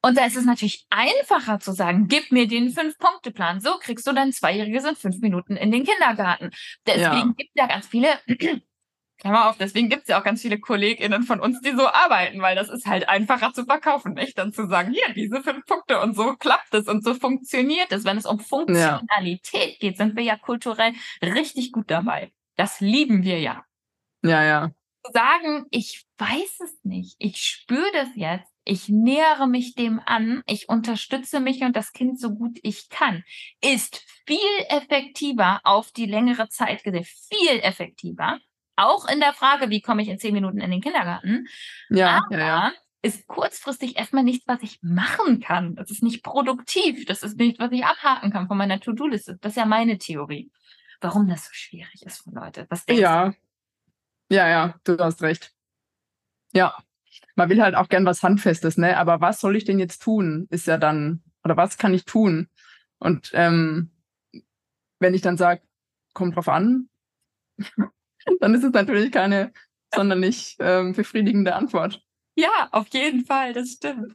Und 0.00 0.16
da 0.16 0.26
ist 0.26 0.36
es 0.36 0.44
natürlich 0.44 0.86
einfacher 0.90 1.58
zu 1.58 1.72
sagen, 1.72 2.06
gib 2.08 2.30
mir 2.30 2.46
den 2.46 2.70
Fünf-Punkte-Plan. 2.70 3.60
So 3.60 3.78
kriegst 3.80 4.06
du 4.06 4.12
dein 4.12 4.32
Zweijähriges 4.32 4.84
in 4.84 4.94
fünf 4.94 5.18
Minuten 5.20 5.56
in 5.56 5.72
den 5.72 5.84
Kindergarten. 5.84 6.50
Deswegen 6.86 7.02
ja. 7.02 7.34
gibt 7.36 7.50
es 7.54 7.60
ja 7.60 7.66
ganz 7.66 7.86
viele, 7.88 8.08
Klammer 9.18 9.50
auf, 9.50 9.58
deswegen 9.58 9.88
gibt 9.88 10.02
es 10.02 10.08
ja 10.08 10.20
auch 10.20 10.24
ganz 10.24 10.42
viele 10.42 10.60
KollegInnen 10.60 11.24
von 11.24 11.40
uns, 11.40 11.60
die 11.60 11.72
so 11.72 11.88
arbeiten, 11.88 12.40
weil 12.40 12.54
das 12.54 12.68
ist 12.68 12.86
halt 12.86 13.08
einfacher 13.08 13.52
zu 13.52 13.64
verkaufen, 13.64 14.14
nicht? 14.14 14.38
Dann 14.38 14.52
zu 14.52 14.68
sagen, 14.68 14.92
hier, 14.92 15.12
diese 15.14 15.42
fünf 15.42 15.66
Punkte 15.66 16.00
und 16.00 16.14
so 16.14 16.36
klappt 16.36 16.72
es 16.74 16.86
und 16.86 17.02
so 17.02 17.14
funktioniert 17.14 17.90
es. 17.90 18.04
Wenn 18.04 18.16
es 18.16 18.26
um 18.26 18.38
Funktionalität 18.38 19.72
ja. 19.72 19.76
geht, 19.80 19.96
sind 19.96 20.14
wir 20.14 20.22
ja 20.22 20.36
kulturell 20.36 20.92
richtig 21.20 21.72
gut 21.72 21.90
dabei. 21.90 22.30
Das 22.58 22.80
lieben 22.80 23.22
wir 23.22 23.38
ja. 23.38 23.64
Ja, 24.22 24.42
ja. 24.44 24.72
Sagen, 25.12 25.66
ich 25.70 26.04
weiß 26.18 26.60
es 26.64 26.78
nicht, 26.82 27.14
ich 27.18 27.40
spüre 27.40 27.90
das 27.92 28.08
jetzt, 28.16 28.52
ich 28.64 28.88
nähere 28.88 29.46
mich 29.46 29.76
dem 29.76 30.00
an, 30.04 30.42
ich 30.44 30.68
unterstütze 30.68 31.38
mich 31.38 31.62
und 31.62 31.76
das 31.76 31.92
Kind 31.92 32.20
so 32.20 32.34
gut 32.34 32.58
ich 32.62 32.88
kann, 32.88 33.22
ist 33.62 34.04
viel 34.26 34.38
effektiver 34.68 35.60
auf 35.62 35.92
die 35.92 36.06
längere 36.06 36.48
Zeit 36.48 36.82
gesehen, 36.82 37.04
viel 37.04 37.60
effektiver. 37.60 38.40
Auch 38.74 39.08
in 39.08 39.20
der 39.20 39.34
Frage, 39.34 39.70
wie 39.70 39.80
komme 39.80 40.02
ich 40.02 40.08
in 40.08 40.18
zehn 40.18 40.34
Minuten 40.34 40.60
in 40.60 40.72
den 40.72 40.80
Kindergarten. 40.80 41.46
Ja, 41.90 42.24
Aber 42.26 42.38
ja, 42.38 42.46
ja. 42.46 42.72
ist 43.02 43.28
kurzfristig 43.28 43.96
erstmal 43.96 44.24
nichts, 44.24 44.48
was 44.48 44.62
ich 44.62 44.80
machen 44.82 45.40
kann. 45.40 45.76
Das 45.76 45.92
ist 45.92 46.02
nicht 46.02 46.24
produktiv. 46.24 47.04
Das 47.06 47.22
ist 47.22 47.38
nicht, 47.38 47.60
was 47.60 47.70
ich 47.70 47.84
abhaken 47.84 48.32
kann 48.32 48.48
von 48.48 48.58
meiner 48.58 48.80
To-Do-Liste. 48.80 49.38
Das 49.40 49.52
ist 49.52 49.56
ja 49.56 49.64
meine 49.64 49.98
Theorie 49.98 50.50
warum 51.00 51.28
das 51.28 51.46
so 51.46 51.50
schwierig 51.52 52.04
ist 52.04 52.22
für 52.22 52.30
Leute. 52.30 52.66
Was 52.70 52.84
denkst 52.84 53.00
ja. 53.00 53.28
Du? 53.28 53.36
Ja, 54.30 54.48
ja, 54.48 54.74
du 54.84 54.98
hast 54.98 55.22
recht. 55.22 55.54
Ja. 56.52 56.76
Man 57.34 57.48
will 57.48 57.62
halt 57.62 57.74
auch 57.74 57.88
gern 57.88 58.04
was 58.04 58.22
Handfestes, 58.22 58.76
ne? 58.76 58.96
Aber 58.96 59.20
was 59.20 59.40
soll 59.40 59.56
ich 59.56 59.64
denn 59.64 59.78
jetzt 59.78 60.02
tun? 60.02 60.46
Ist 60.50 60.66
ja 60.66 60.76
dann, 60.76 61.22
oder 61.44 61.56
was 61.56 61.78
kann 61.78 61.94
ich 61.94 62.04
tun? 62.04 62.48
Und 62.98 63.30
ähm, 63.32 63.90
wenn 64.98 65.14
ich 65.14 65.22
dann 65.22 65.36
sage, 65.36 65.62
kommt 66.14 66.36
drauf 66.36 66.48
an, 66.48 66.88
dann 68.40 68.54
ist 68.54 68.64
es 68.64 68.72
natürlich 68.72 69.12
keine 69.12 69.52
sonderlich 69.94 70.56
ähm, 70.58 70.92
befriedigende 70.92 71.54
Antwort. 71.54 72.04
Ja, 72.38 72.68
auf 72.70 72.86
jeden 72.92 73.24
Fall, 73.24 73.52
das 73.52 73.72
stimmt. 73.72 74.14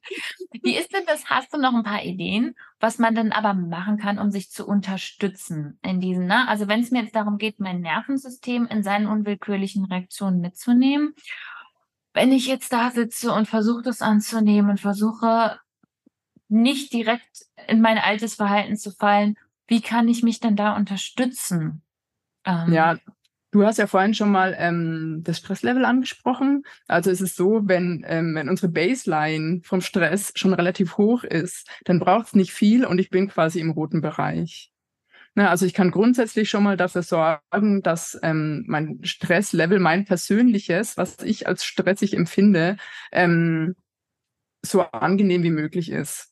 Wie 0.62 0.78
ist 0.78 0.94
denn 0.94 1.04
das? 1.06 1.26
Hast 1.26 1.54
du 1.54 1.58
noch 1.58 1.74
ein 1.74 1.84
paar 1.84 2.04
Ideen, 2.04 2.56
was 2.80 2.98
man 2.98 3.16
dann 3.16 3.34
aber 3.34 3.54
machen 3.54 3.98
kann, 3.98 4.18
um 4.18 4.32
sich 4.32 4.50
zu 4.50 4.66
unterstützen 4.66 5.78
in 5.82 6.00
diesen, 6.00 6.28
ne? 6.28 6.48
Also 6.48 6.70
wenn 6.70 6.80
es 6.80 6.90
mir 6.90 7.02
jetzt 7.02 7.18
darum 7.18 7.38
geht, 7.38 7.60
mein 7.60 7.82
Nervensystem 7.82 8.68
in 8.68 8.82
seinen 8.82 9.08
unwillkürlichen 9.08 9.84
Reaktionen 9.84 10.40
mitzunehmen, 10.40 11.16
wenn 12.14 12.32
ich 12.32 12.48
jetzt 12.48 12.72
da 12.72 12.92
sitze 12.92 13.34
und 13.34 13.50
versuche 13.50 13.82
das 13.82 14.02
anzunehmen 14.02 14.72
und 14.72 14.80
versuche 14.80 15.60
nicht 16.48 16.94
direkt 16.94 17.46
in 17.68 17.82
mein 17.82 17.98
altes 17.98 18.36
Verhalten 18.36 18.78
zu 18.78 18.92
fallen, 18.92 19.38
wie 19.68 19.82
kann 19.82 20.08
ich 20.08 20.24
mich 20.24 20.40
denn 20.40 20.56
da 20.56 20.78
unterstützen? 20.78 21.82
Ähm, 22.46 22.72
ja, 22.72 22.96
Du 23.54 23.64
hast 23.64 23.78
ja 23.78 23.86
vorhin 23.86 24.16
schon 24.16 24.32
mal 24.32 24.56
ähm, 24.58 25.22
das 25.24 25.38
Stresslevel 25.38 25.86
angesprochen. 25.86 26.64
Also 26.88 27.12
es 27.12 27.22
ist 27.22 27.36
so, 27.36 27.62
wenn, 27.66 28.04
ähm, 28.08 28.34
wenn 28.34 28.50
unsere 28.50 28.72
Baseline 28.72 29.62
vom 29.64 29.80
Stress 29.80 30.34
schon 30.36 30.56
relativ 30.56 30.98
hoch 30.98 31.24
ist, 31.24 31.70
dann 31.86 32.00
braucht 32.00 32.26
es 32.26 32.34
nicht 32.34 32.52
viel 32.52 32.84
und 32.84 32.98
ich 32.98 33.12
bin 33.12 33.28
quasi 33.28 33.60
im 33.60 33.70
roten 33.70 34.02
Bereich. 34.02 34.72
Na, 35.36 35.50
also 35.50 35.68
ich 35.68 35.76
kann 35.76 35.92
grundsätzlich 35.92 36.50
schon 36.50 36.64
mal 36.64 36.78
dafür 36.78 37.04
sorgen, 37.04 37.84
dass 37.84 38.20
ähm, 38.24 38.64
mein 38.68 39.00
Stresslevel, 39.04 39.80
mein 39.80 40.06
persönliches, 40.06 40.98
was 40.98 41.18
ich 41.24 41.46
als 41.46 41.64
stressig 41.64 42.16
empfinde, 42.16 42.78
ähm, 43.12 43.76
so 44.66 44.82
angenehm 44.82 45.44
wie 45.44 45.52
möglich 45.52 45.92
ist. 45.92 46.32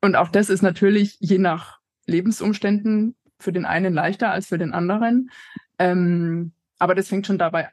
Und 0.00 0.14
auch 0.14 0.28
das 0.28 0.48
ist 0.48 0.62
natürlich 0.62 1.16
je 1.18 1.38
nach 1.38 1.80
Lebensumständen 2.06 3.16
für 3.40 3.52
den 3.52 3.64
einen 3.64 3.94
leichter 3.94 4.30
als 4.30 4.46
für 4.46 4.58
den 4.58 4.72
anderen. 4.72 5.30
Ähm, 5.78 6.52
aber 6.78 6.94
das 6.94 7.08
fängt 7.08 7.26
schon 7.26 7.38
dabei, 7.38 7.70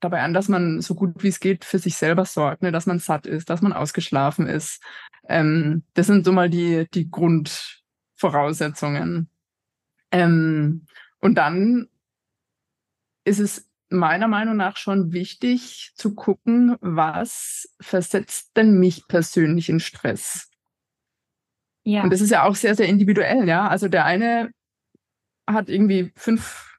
dabei 0.00 0.22
an, 0.22 0.34
dass 0.34 0.48
man 0.48 0.80
so 0.80 0.94
gut 0.94 1.22
wie 1.22 1.28
es 1.28 1.40
geht 1.40 1.64
für 1.64 1.78
sich 1.78 1.96
selber 1.96 2.24
sorgt, 2.24 2.62
ne? 2.62 2.72
dass 2.72 2.86
man 2.86 2.98
satt 2.98 3.26
ist, 3.26 3.50
dass 3.50 3.62
man 3.62 3.72
ausgeschlafen 3.72 4.46
ist. 4.46 4.82
Ähm, 5.28 5.84
das 5.94 6.06
sind 6.06 6.24
so 6.24 6.32
mal 6.32 6.50
die, 6.50 6.86
die 6.92 7.10
Grundvoraussetzungen. 7.10 9.28
Ähm, 10.10 10.86
und 11.20 11.36
dann 11.36 11.88
ist 13.24 13.40
es 13.40 13.68
meiner 13.90 14.28
Meinung 14.28 14.56
nach 14.56 14.76
schon 14.76 15.12
wichtig 15.12 15.92
zu 15.94 16.14
gucken, 16.14 16.76
was 16.80 17.74
versetzt 17.80 18.56
denn 18.56 18.78
mich 18.78 19.06
persönlich 19.08 19.68
in 19.68 19.80
Stress? 19.80 20.50
Ja. 21.84 22.02
Und 22.02 22.12
das 22.12 22.20
ist 22.20 22.30
ja 22.30 22.44
auch 22.44 22.54
sehr, 22.54 22.74
sehr 22.74 22.86
individuell, 22.86 23.48
ja. 23.48 23.66
Also 23.68 23.88
der 23.88 24.04
eine 24.04 24.50
hat 25.46 25.70
irgendwie 25.70 26.12
fünf 26.16 26.77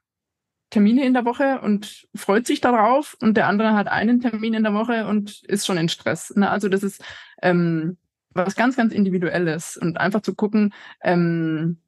Termine 0.70 1.04
in 1.04 1.14
der 1.14 1.24
Woche 1.24 1.60
und 1.60 2.06
freut 2.14 2.46
sich 2.46 2.60
darauf 2.60 3.16
und 3.20 3.36
der 3.36 3.48
andere 3.48 3.74
hat 3.74 3.88
einen 3.88 4.20
Termin 4.20 4.54
in 4.54 4.62
der 4.62 4.74
Woche 4.74 5.06
und 5.06 5.42
ist 5.44 5.66
schon 5.66 5.76
in 5.76 5.88
Stress. 5.88 6.34
Ne? 6.36 6.48
Also 6.48 6.68
das 6.68 6.82
ist 6.82 7.02
ähm, 7.42 7.98
was 8.30 8.54
ganz, 8.54 8.76
ganz 8.76 8.92
Individuelles 8.92 9.76
und 9.76 9.98
einfach 9.98 10.22
zu 10.22 10.34
gucken, 10.34 10.72
ähm, 11.02 11.80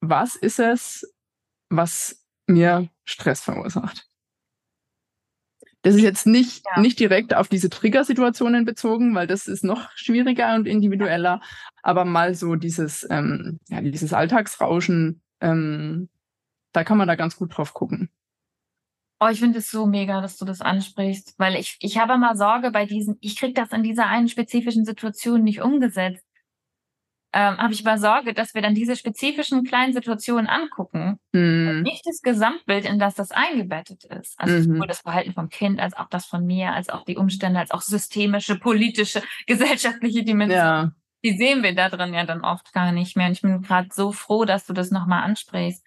was 0.00 0.36
ist 0.36 0.58
es, 0.58 1.14
was 1.68 2.24
mir 2.46 2.88
Stress 3.04 3.40
verursacht. 3.40 4.06
Das 5.82 5.94
ist 5.94 6.02
jetzt 6.02 6.26
nicht, 6.26 6.64
ja. 6.74 6.80
nicht 6.80 6.98
direkt 6.98 7.34
auf 7.34 7.48
diese 7.48 7.70
Triggersituationen 7.70 8.64
bezogen, 8.64 9.14
weil 9.14 9.26
das 9.26 9.46
ist 9.46 9.64
noch 9.64 9.90
schwieriger 9.94 10.54
und 10.54 10.66
individueller, 10.66 11.40
aber 11.82 12.04
mal 12.04 12.34
so 12.34 12.56
dieses, 12.56 13.06
ähm, 13.10 13.60
ja, 13.68 13.80
dieses 13.80 14.12
Alltagsrauschen, 14.12 15.22
ähm, 15.40 16.08
da 16.78 16.84
kann 16.84 16.96
man 16.96 17.08
da 17.08 17.16
ganz 17.16 17.36
gut 17.36 17.56
drauf 17.56 17.74
gucken. 17.74 18.08
Oh, 19.20 19.26
ich 19.26 19.40
finde 19.40 19.58
es 19.58 19.68
so 19.70 19.86
mega, 19.86 20.20
dass 20.20 20.36
du 20.36 20.44
das 20.44 20.60
ansprichst, 20.60 21.34
weil 21.38 21.56
ich, 21.56 21.76
ich 21.80 21.98
habe 21.98 22.12
immer 22.14 22.36
Sorge 22.36 22.70
bei 22.70 22.86
diesen, 22.86 23.18
ich 23.20 23.36
kriege 23.36 23.52
das 23.52 23.72
in 23.72 23.82
dieser 23.82 24.06
einen 24.06 24.28
spezifischen 24.28 24.84
Situation 24.84 25.42
nicht 25.42 25.60
umgesetzt. 25.60 26.24
ähm, 27.34 27.58
habe 27.58 27.74
ich 27.74 27.86
aber 27.86 27.98
Sorge, 27.98 28.32
dass 28.32 28.54
wir 28.54 28.62
dann 28.62 28.74
diese 28.74 28.96
spezifischen 28.96 29.62
kleinen 29.64 29.92
Situationen 29.92 30.46
angucken 30.46 31.18
Mhm. 31.34 31.68
und 31.68 31.82
nicht 31.82 32.06
das 32.06 32.22
Gesamtbild, 32.22 32.86
in 32.86 32.98
das 32.98 33.16
das 33.16 33.32
eingebettet 33.32 34.04
ist. 34.04 34.40
Also 34.40 34.54
Mhm. 34.54 34.62
sowohl 34.74 34.86
das 34.86 35.00
Verhalten 35.00 35.34
vom 35.34 35.50
Kind, 35.50 35.78
als 35.78 35.92
auch 35.94 36.08
das 36.08 36.24
von 36.24 36.46
mir, 36.46 36.72
als 36.72 36.88
auch 36.88 37.04
die 37.04 37.18
Umstände, 37.18 37.58
als 37.60 37.70
auch 37.70 37.82
systemische, 37.82 38.56
politische, 38.58 39.20
gesellschaftliche 39.46 40.22
Dimensionen. 40.24 40.64
Ja. 40.64 40.92
Die 41.22 41.36
sehen 41.36 41.62
wir 41.62 41.74
da 41.74 41.90
drin 41.90 42.14
ja 42.14 42.24
dann 42.24 42.40
oft 42.40 42.72
gar 42.72 42.92
nicht 42.92 43.14
mehr. 43.16 43.26
Und 43.26 43.32
ich 43.32 43.42
bin 43.42 43.60
gerade 43.60 43.88
so 43.92 44.10
froh, 44.12 44.46
dass 44.46 44.64
du 44.64 44.72
das 44.72 44.90
nochmal 44.90 45.22
ansprichst, 45.24 45.84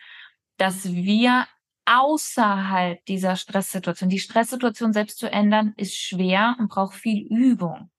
dass 0.62 0.94
wir 0.94 1.48
außerhalb 1.86 3.04
dieser 3.06 3.36
Stresssituation, 3.36 4.12
die 4.12 4.20
Stresssituation 4.20 4.94
selbst 4.94 5.18
zu 5.18 5.32
ändern, 5.32 5.74
ist 5.76 5.96
schwer 5.96 6.56
und 6.60 6.70
braucht 6.70 6.94
viel 6.94 7.26
Übung. 7.26 7.90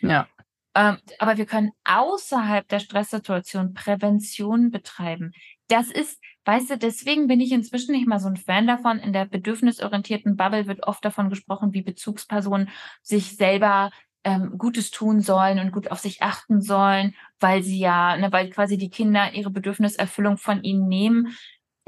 Ja. 0.00 0.26
Ähm, 0.74 0.98
aber 1.20 1.36
wir 1.36 1.46
können 1.46 1.70
außerhalb 1.84 2.66
der 2.66 2.80
Stresssituation 2.80 3.74
Prävention 3.74 4.72
betreiben. 4.72 5.30
Das 5.68 5.88
ist, 5.88 6.20
weißt 6.46 6.70
du, 6.70 6.78
deswegen 6.78 7.28
bin 7.28 7.40
ich 7.40 7.52
inzwischen 7.52 7.92
nicht 7.92 8.08
mal 8.08 8.18
so 8.18 8.26
ein 8.26 8.36
Fan 8.36 8.66
davon. 8.66 8.98
In 8.98 9.12
der 9.12 9.26
bedürfnisorientierten 9.26 10.36
Bubble 10.36 10.66
wird 10.66 10.82
oft 10.88 11.04
davon 11.04 11.30
gesprochen, 11.30 11.72
wie 11.72 11.82
Bezugspersonen 11.82 12.70
sich 13.02 13.36
selber 13.36 13.92
ähm, 14.24 14.58
Gutes 14.58 14.90
tun 14.90 15.20
sollen 15.20 15.60
und 15.60 15.70
gut 15.70 15.92
auf 15.92 16.00
sich 16.00 16.22
achten 16.22 16.60
sollen, 16.60 17.14
weil 17.38 17.62
sie 17.62 17.78
ja, 17.78 18.16
ne, 18.16 18.32
weil 18.32 18.50
quasi 18.50 18.78
die 18.78 18.90
Kinder 18.90 19.32
ihre 19.32 19.50
Bedürfniserfüllung 19.50 20.38
von 20.38 20.64
ihnen 20.64 20.88
nehmen. 20.88 21.36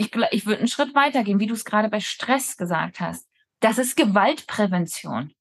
Ich, 0.03 0.11
ich 0.33 0.47
würde 0.47 0.59
einen 0.59 0.69
Schritt 0.69 0.95
weitergehen, 0.95 1.39
wie 1.41 1.47
du 1.47 1.55
es 1.55 1.65
gerade 1.65 1.89
bei 1.89 2.01
Stress 2.01 2.57
gesagt 2.57 3.01
hast. 3.01 3.29
Das 3.61 3.79
ist 3.79 3.97
Gewaltprävention. 3.97 5.33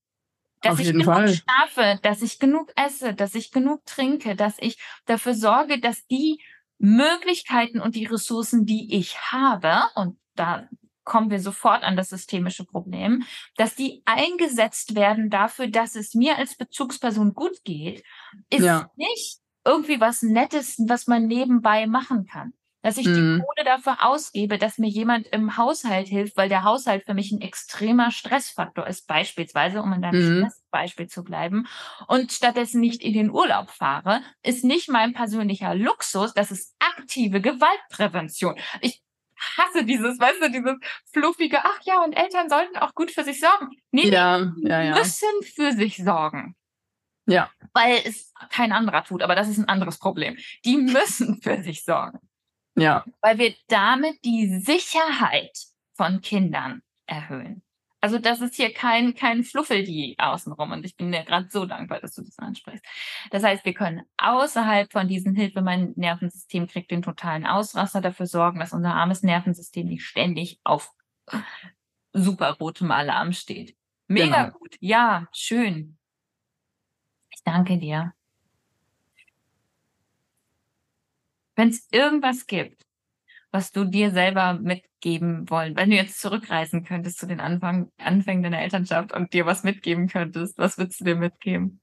Dass 0.62 0.74
Auf 0.74 0.80
ich 0.80 0.92
genug 0.92 1.06
Fall. 1.06 1.34
schlafe, 1.34 2.00
dass 2.04 2.22
ich 2.22 2.38
genug 2.38 2.72
esse, 2.76 3.16
dass 3.16 3.34
ich 3.34 3.52
genug 3.52 3.84
trinke, 3.86 4.36
dass 4.36 4.58
ich 4.60 4.78
dafür 5.06 5.34
sorge, 5.34 5.80
dass 5.80 6.06
die 6.06 6.40
Möglichkeiten 6.78 7.80
und 7.80 7.96
die 7.96 8.06
Ressourcen, 8.06 8.66
die 8.66 8.96
ich 8.96 9.18
habe, 9.32 9.82
und 9.96 10.20
da 10.36 10.68
kommen 11.04 11.32
wir 11.32 11.40
sofort 11.40 11.84
an 11.84 11.96
das 11.96 12.10
systemische 12.10 12.64
Problem, 12.64 13.24
dass 13.58 13.74
die 13.76 14.04
eingesetzt 14.06 14.94
werden 14.96 15.32
dafür, 15.32 15.68
dass 15.68 15.96
es 15.96 16.14
mir 16.14 16.38
als 16.38 16.56
Bezugsperson 16.56 17.34
gut 17.34 17.64
geht, 17.64 18.04
ist 18.52 18.62
Ja. 18.64 18.92
nicht 18.96 19.40
irgendwie 19.66 20.00
was 20.00 20.22
Nettes, 20.22 20.78
was 20.88 21.08
man 21.08 21.26
nebenbei 21.26 21.88
machen 21.88 22.26
kann. 22.26 22.54
Dass 22.84 22.98
ich 22.98 23.06
die 23.06 23.12
Mhm. 23.12 23.44
Kohle 23.46 23.64
dafür 23.66 23.98
ausgebe, 24.06 24.58
dass 24.58 24.80
mir 24.80 24.90
jemand 24.90 25.28
im 25.28 25.56
Haushalt 25.58 26.08
hilft, 26.08 26.36
weil 26.36 26.50
der 26.50 26.64
Haushalt 26.64 27.06
für 27.06 27.14
mich 27.14 27.32
ein 27.32 27.40
extremer 27.42 28.10
Stressfaktor 28.12 28.88
ist, 28.88 29.06
beispielsweise, 29.08 29.82
um 29.84 29.94
in 29.94 30.02
deinem 30.02 30.20
Mhm. 30.20 30.40
Stressbeispiel 30.48 31.08
zu 31.08 31.24
bleiben, 31.24 31.68
und 32.08 32.32
stattdessen 32.32 32.82
nicht 32.82 33.04
in 33.04 33.14
den 33.14 33.30
Urlaub 33.30 33.70
fahre, 33.70 34.22
ist 34.42 34.64
nicht 34.64 34.90
mein 34.90 35.14
persönlicher 35.14 35.76
Luxus, 35.76 36.34
das 36.34 36.50
ist 36.50 36.76
aktive 36.80 37.40
Gewaltprävention. 37.40 38.56
Ich 38.82 39.02
hasse 39.58 39.86
dieses, 39.86 40.20
weißt 40.20 40.42
du, 40.42 40.52
dieses 40.52 40.76
fluffige, 41.12 41.60
ach 41.64 41.80
ja, 41.84 42.04
und 42.04 42.14
Eltern 42.14 42.50
sollten 42.50 42.78
auch 42.78 42.94
gut 42.96 43.12
für 43.12 43.24
sich 43.24 43.40
sorgen. 43.40 43.70
Nee, 43.92 44.10
Ja, 44.10 44.40
die 44.40 44.68
ja, 44.68 44.82
ja. 44.82 44.96
müssen 44.96 45.30
für 45.56 45.72
sich 45.74 45.98
sorgen. 45.98 46.56
Ja. 47.28 47.52
Weil 47.74 48.02
es 48.06 48.34
kein 48.50 48.72
anderer 48.72 49.04
tut, 49.04 49.22
aber 49.22 49.36
das 49.36 49.48
ist 49.48 49.58
ein 49.60 49.70
anderes 49.70 50.00
Problem. 50.00 50.38
Die 50.66 50.78
müssen 50.78 51.42
für 51.42 51.62
sich 51.62 51.84
sorgen 51.84 52.20
Ja. 52.76 53.04
weil 53.22 53.38
wir 53.38 53.54
damit 53.68 54.24
die 54.26 54.60
Sicherheit 54.60 55.52
von 55.96 56.22
Kindern 56.22 56.82
erhöhen. 57.06 57.64
Also 58.04 58.18
das 58.18 58.42
ist 58.42 58.56
hier 58.56 58.74
kein, 58.74 59.14
kein 59.14 59.44
Fluffel, 59.44 59.84
die 59.84 60.16
außenrum. 60.18 60.72
Und 60.72 60.84
ich 60.86 60.96
bin 60.96 61.12
dir 61.12 61.24
gerade 61.24 61.48
so 61.52 61.66
dankbar, 61.68 62.00
dass 62.00 62.16
du 62.16 62.24
das 62.24 62.40
ansprichst. 62.40 62.84
Das 63.30 63.44
heißt, 63.44 63.64
wir 63.64 63.76
können 63.76 64.02
außerhalb 64.18 64.92
von 64.92 65.08
diesen 65.08 65.36
Hilfe, 65.36 65.62
mein 65.62 65.94
Nervensystem 65.96 66.66
kriegt 66.68 66.90
den 66.90 67.04
totalen 67.04 67.46
Ausraster, 67.46 68.02
dafür 68.02 68.26
sorgen, 68.26 68.60
dass 68.60 68.74
unser 68.74 68.96
armes 68.96 69.22
Nervensystem 69.22 69.86
nicht 69.88 70.04
ständig 70.04 70.60
auf 70.64 70.92
super 72.14 72.54
rotem 72.60 72.90
Alarm 72.92 73.34
steht. 73.34 73.76
Mega 74.08 74.46
Genau. 74.46 74.58
gut. 74.58 74.78
Ja, 74.80 75.28
schön. 75.32 75.98
Ich 77.34 77.44
danke 77.44 77.78
dir. 77.78 78.14
Wenn 81.62 81.70
es 81.70 81.88
irgendwas 81.92 82.48
gibt, 82.48 82.88
was 83.52 83.72
du 83.72 83.86
dir 83.86 84.10
selber 84.10 84.54
mitgeben 84.56 85.48
wollen, 85.48 85.76
wenn 85.76 85.92
du 85.92 85.96
jetzt 85.96 86.20
zurückreisen 86.20 86.84
könntest 86.84 87.20
zu 87.20 87.28
den 87.28 87.40
Anfang, 87.40 87.92
Anfängen 88.00 88.42
deiner 88.42 88.64
Elternschaft 88.64 89.14
und 89.14 89.32
dir 89.32 89.46
was 89.46 89.64
mitgeben 89.64 90.08
könntest, 90.08 90.58
was 90.58 90.80
würdest 90.80 91.02
du 91.02 91.04
dir 91.04 91.16
mitgeben? 91.16 91.80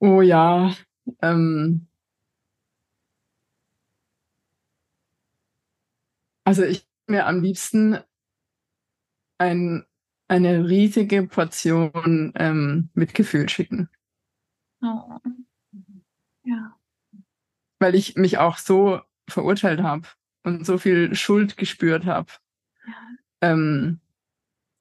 Oh 0.00 0.22
ja. 0.22 0.74
Ähm, 1.20 1.86
also 6.44 6.64
ich 6.64 6.88
mir 7.08 7.26
am 7.26 7.42
liebsten 7.42 7.98
ein, 9.36 9.84
eine 10.28 10.66
riesige 10.66 11.26
Portion 11.26 12.32
ähm, 12.36 12.88
Mitgefühl 12.94 13.50
schicken, 13.50 13.90
Oh. 14.82 15.20
Ja. 16.44 16.78
Weil 17.84 17.94
ich 17.94 18.16
mich 18.16 18.38
auch 18.38 18.56
so 18.56 19.02
verurteilt 19.28 19.82
habe 19.82 20.08
und 20.42 20.64
so 20.64 20.78
viel 20.78 21.14
Schuld 21.14 21.58
gespürt 21.58 22.06
habe. 22.06 22.32
Ähm, 23.42 24.00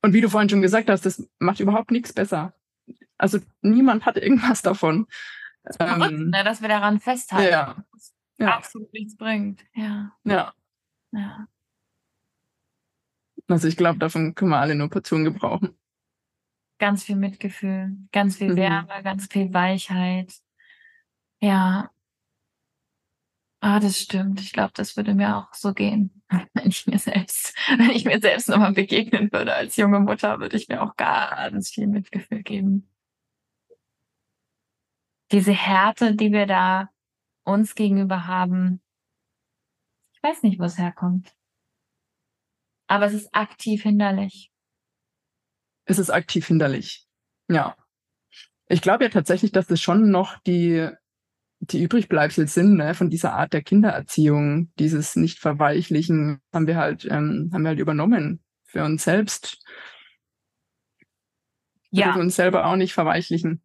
und 0.02 0.14
wie 0.14 0.22
du 0.22 0.30
vorhin 0.30 0.48
schon 0.50 0.62
gesagt 0.62 0.90
hast, 0.90 1.06
das 1.06 1.28
macht 1.40 1.60
überhaupt 1.60 1.92
nichts 1.92 2.14
besser. 2.14 2.54
Also 3.18 3.40
niemand 3.62 4.06
hat 4.06 4.16
irgendwas 4.16 4.62
davon. 4.62 5.08
Verrückt, 5.76 6.14
Ähm, 6.14 6.30
ne, 6.30 6.46
dass 6.46 6.62
wir 6.62 6.70
daran 6.70 7.02
festhalten. 7.02 7.52
ja, 7.52 7.76
ja. 8.38 8.56
Absolut 8.56 8.94
nichts 8.94 9.18
bringt. 9.18 9.66
Ja. 9.74 10.16
ja. 10.24 10.54
ja. 11.12 11.48
Also 13.50 13.68
ich 13.68 13.76
glaube, 13.76 14.00
davon 14.00 14.34
können 14.34 14.52
wir 14.52 14.60
alle 14.60 14.76
nur 14.76 14.90
Portionen 14.90 15.26
gebrauchen. 15.26 15.78
Ganz 16.80 17.04
viel 17.04 17.18
Mitgefühl, 17.18 17.98
ganz 18.14 18.38
viel 18.38 18.52
Mhm. 18.52 18.56
Wärme, 18.56 19.04
ganz 19.04 19.28
viel 19.28 19.54
Weichheit. 19.54 20.34
Ja. 21.42 21.93
Ah, 23.66 23.80
das 23.80 23.98
stimmt. 23.98 24.42
Ich 24.42 24.52
glaube, 24.52 24.74
das 24.76 24.98
würde 24.98 25.14
mir 25.14 25.38
auch 25.38 25.54
so 25.54 25.74
gehen. 25.74 26.22
Wenn 26.54 26.68
ich 26.68 26.86
mir 26.86 27.00
selbst, 27.00 27.56
wenn 27.78 27.92
ich 27.92 28.04
mir 28.04 28.20
selbst 28.20 28.50
nochmal 28.50 28.74
begegnen 28.74 29.32
würde 29.32 29.54
als 29.54 29.78
junge 29.78 30.02
Mutter, 30.02 30.42
würde 30.42 30.58
ich 30.58 30.68
mir 30.68 30.82
auch 30.82 30.98
ganz 30.98 31.70
viel 31.70 31.88
Mitgefühl 31.88 32.44
geben. 32.44 32.90
Diese 35.32 35.54
Härte, 35.54 36.14
die 36.14 36.34
wir 36.34 36.46
da 36.46 36.90
uns 37.46 37.74
gegenüber 37.74 38.28
haben, 38.28 38.82
ich 40.14 40.22
weiß 40.22 40.44
nicht, 40.44 40.60
wo 40.60 40.66
es 40.66 40.78
herkommt. 40.78 41.34
Aber 42.88 43.06
es 43.06 43.14
ist 43.14 43.34
aktiv 43.34 43.84
hinderlich. 43.84 44.52
Es 45.86 46.00
ist 46.00 46.10
aktiv 46.10 46.46
hinderlich. 46.48 47.08
Ja. 47.48 47.78
Ich 48.68 48.82
glaube 48.82 49.06
ja 49.06 49.10
tatsächlich, 49.10 49.54
dass 49.54 49.68
das 49.68 49.80
schon 49.80 50.12
noch 50.12 50.38
die, 50.40 50.90
die 51.72 51.84
Übrigbleibsel 51.84 52.48
sind 52.48 52.76
ne, 52.78 52.94
von 52.94 53.10
dieser 53.10 53.34
Art 53.34 53.54
der 53.54 53.64
Kindererziehung, 53.64 54.72
dieses 54.80 55.16
Nicht-Verweichlichen, 55.16 56.40
haben 56.54 56.68
wir 56.68 56.78
halt, 56.78 57.06
ähm, 57.06 57.50
haben 57.54 57.64
wir 57.64 57.70
halt 57.70 57.80
übernommen 57.80 58.42
für 58.66 58.84
uns 58.84 59.04
selbst. 59.04 59.60
Wir 61.92 62.02
Ja, 62.02 62.06
dürfen 62.06 62.22
uns 62.22 62.36
selber 62.36 62.66
auch 62.66 62.76
nicht 62.76 62.94
verweichlichen. 62.94 63.62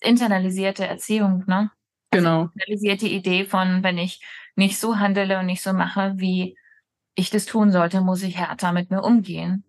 internalisierte 0.00 0.86
Erziehung, 0.86 1.44
ne? 1.46 1.70
Genau. 2.10 2.50
Internalisierte 2.54 3.06
Idee 3.08 3.44
von, 3.44 3.82
wenn 3.82 3.98
ich 3.98 4.22
nicht 4.54 4.78
so 4.78 4.98
handele 4.98 5.38
und 5.38 5.46
nicht 5.46 5.62
so 5.62 5.72
mache, 5.72 6.14
wie 6.16 6.56
ich 7.14 7.30
das 7.30 7.46
tun 7.46 7.70
sollte, 7.72 8.00
muss 8.00 8.22
ich 8.22 8.36
härter 8.38 8.72
mit 8.72 8.90
mir 8.90 9.02
umgehen. 9.02 9.64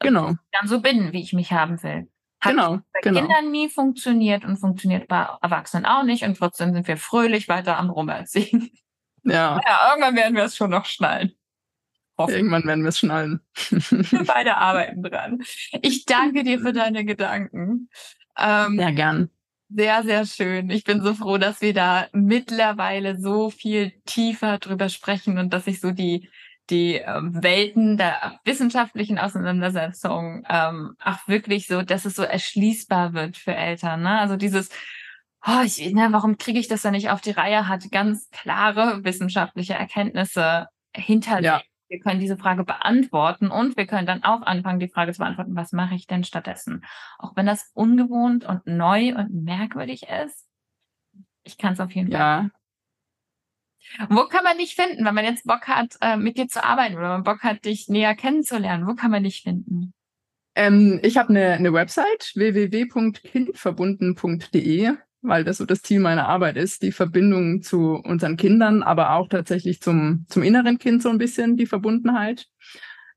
Genau. 0.00 0.34
Dann 0.52 0.68
so 0.68 0.80
bin, 0.80 1.12
wie 1.12 1.22
ich 1.22 1.32
mich 1.32 1.52
haben 1.52 1.82
will. 1.82 2.08
Hat 2.42 2.50
Genau. 2.52 2.78
bei 2.92 3.00
Genau. 3.02 3.20
Kindern 3.20 3.50
nie 3.52 3.68
funktioniert 3.68 4.44
und 4.44 4.56
funktioniert 4.58 5.08
bei 5.08 5.26
Erwachsenen 5.40 5.86
auch 5.86 6.02
nicht 6.02 6.24
und 6.24 6.36
trotzdem 6.36 6.72
sind 6.74 6.88
wir 6.88 6.96
fröhlich 6.96 7.48
weiter 7.48 7.78
am 7.78 7.90
Rumerziehen. 7.90 8.70
Ja. 9.24 9.60
Ja, 9.66 9.90
irgendwann 9.90 10.16
werden 10.16 10.34
wir 10.36 10.42
es 10.44 10.56
schon 10.56 10.70
noch 10.70 10.84
schnallen. 10.84 11.32
Hoffen. 12.18 12.34
Irgendwann 12.34 12.64
werden 12.66 12.82
wir 12.82 12.88
es 12.88 12.98
schnallen. 12.98 13.40
Wir 13.70 14.24
beide 14.24 14.56
arbeiten 14.58 15.02
dran. 15.02 15.40
Ich 15.80 16.04
danke 16.04 16.42
dir 16.44 16.58
für 16.60 16.72
deine 16.72 17.04
Gedanken. 17.04 17.88
Ähm, 18.36 18.76
Sehr 18.78 18.92
gern. 18.92 19.30
Sehr, 19.70 20.02
sehr 20.02 20.26
schön. 20.26 20.68
Ich 20.70 20.84
bin 20.84 21.00
so 21.02 21.14
froh, 21.14 21.38
dass 21.38 21.62
wir 21.62 21.72
da 21.72 22.08
mittlerweile 22.12 23.18
so 23.18 23.48
viel 23.48 23.92
tiefer 24.04 24.58
drüber 24.58 24.88
sprechen 24.90 25.38
und 25.38 25.54
dass 25.54 25.66
ich 25.66 25.80
so 25.80 25.92
die, 25.92 26.28
die 26.72 26.94
ähm, 26.94 27.42
Welten 27.42 27.96
der 27.98 28.40
wissenschaftlichen 28.44 29.18
Auseinandersetzung 29.18 30.44
ähm, 30.48 30.96
auch 31.04 31.28
wirklich 31.28 31.66
so, 31.66 31.82
dass 31.82 32.04
es 32.06 32.16
so 32.16 32.22
erschließbar 32.22 33.12
wird 33.12 33.36
für 33.36 33.54
Eltern. 33.54 34.02
Ne? 34.02 34.18
Also 34.18 34.36
dieses, 34.36 34.70
oh, 35.46 35.62
ich, 35.64 35.92
ne, 35.92 36.08
warum 36.10 36.38
kriege 36.38 36.58
ich 36.58 36.68
das 36.68 36.82
da 36.82 36.90
nicht 36.90 37.10
auf 37.10 37.20
die 37.20 37.30
Reihe, 37.32 37.68
hat 37.68 37.90
ganz 37.92 38.30
klare 38.30 39.04
wissenschaftliche 39.04 39.74
Erkenntnisse 39.74 40.68
hinter 40.94 41.40
Ja. 41.42 41.62
Wir 41.88 42.00
können 42.00 42.20
diese 42.20 42.38
Frage 42.38 42.64
beantworten 42.64 43.50
und 43.50 43.76
wir 43.76 43.86
können 43.86 44.06
dann 44.06 44.24
auch 44.24 44.40
anfangen, 44.40 44.80
die 44.80 44.88
Frage 44.88 45.12
zu 45.12 45.18
beantworten, 45.18 45.54
was 45.54 45.72
mache 45.72 45.94
ich 45.94 46.06
denn 46.06 46.24
stattdessen? 46.24 46.86
Auch 47.18 47.36
wenn 47.36 47.44
das 47.44 47.70
ungewohnt 47.74 48.46
und 48.46 48.66
neu 48.66 49.14
und 49.14 49.30
merkwürdig 49.44 50.06
ist, 50.08 50.48
Ich 51.44 51.58
kann 51.58 51.74
es 51.74 51.80
auf 51.80 51.90
jeden 51.92 52.10
Fall. 52.10 52.50
Wo 54.08 54.24
kann 54.24 54.44
man 54.44 54.58
dich 54.58 54.74
finden, 54.74 55.04
wenn 55.04 55.14
man 55.14 55.24
jetzt 55.24 55.44
Bock 55.44 55.68
hat, 55.68 55.96
äh, 56.00 56.16
mit 56.16 56.38
dir 56.38 56.48
zu 56.48 56.64
arbeiten 56.64 56.96
oder 56.96 57.08
man 57.08 57.24
Bock 57.24 57.42
hat, 57.42 57.64
dich 57.64 57.88
näher 57.88 58.14
kennenzulernen? 58.14 58.86
Wo 58.86 58.94
kann 58.94 59.10
man 59.10 59.24
dich 59.24 59.42
finden? 59.42 59.92
Ähm, 60.54 61.00
ich 61.02 61.16
habe 61.16 61.30
eine, 61.30 61.52
eine 61.52 61.72
Website 61.72 62.32
www.kindverbunden.de, 62.34 64.92
weil 65.22 65.44
das 65.44 65.56
so 65.58 65.64
das 65.64 65.82
Ziel 65.82 66.00
meiner 66.00 66.28
Arbeit 66.28 66.56
ist, 66.56 66.82
die 66.82 66.90
Verbindung 66.92 67.62
zu 67.62 67.94
unseren 67.94 68.36
Kindern, 68.36 68.82
aber 68.82 69.14
auch 69.14 69.28
tatsächlich 69.28 69.80
zum, 69.80 70.26
zum 70.28 70.42
inneren 70.42 70.78
Kind 70.78 71.00
so 71.02 71.08
ein 71.08 71.16
bisschen, 71.18 71.56
die 71.56 71.66
Verbundenheit. 71.66 72.48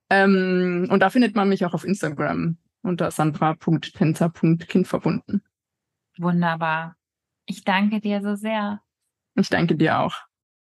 Ähm, 0.09 0.87
und 0.89 1.01
da 1.01 1.09
findet 1.09 1.35
man 1.35 1.49
mich 1.49 1.65
auch 1.65 1.73
auf 1.73 1.83
Instagram 1.83 2.57
unter 2.83 3.11
sandra.tänzer.kindverbunden. 3.11 5.43
Wunderbar. 6.17 6.95
Ich 7.45 7.63
danke 7.63 7.99
dir 7.99 8.21
so 8.21 8.35
sehr. 8.35 8.81
Ich 9.35 9.49
danke 9.49 9.75
dir 9.75 9.99
auch. 9.99 10.24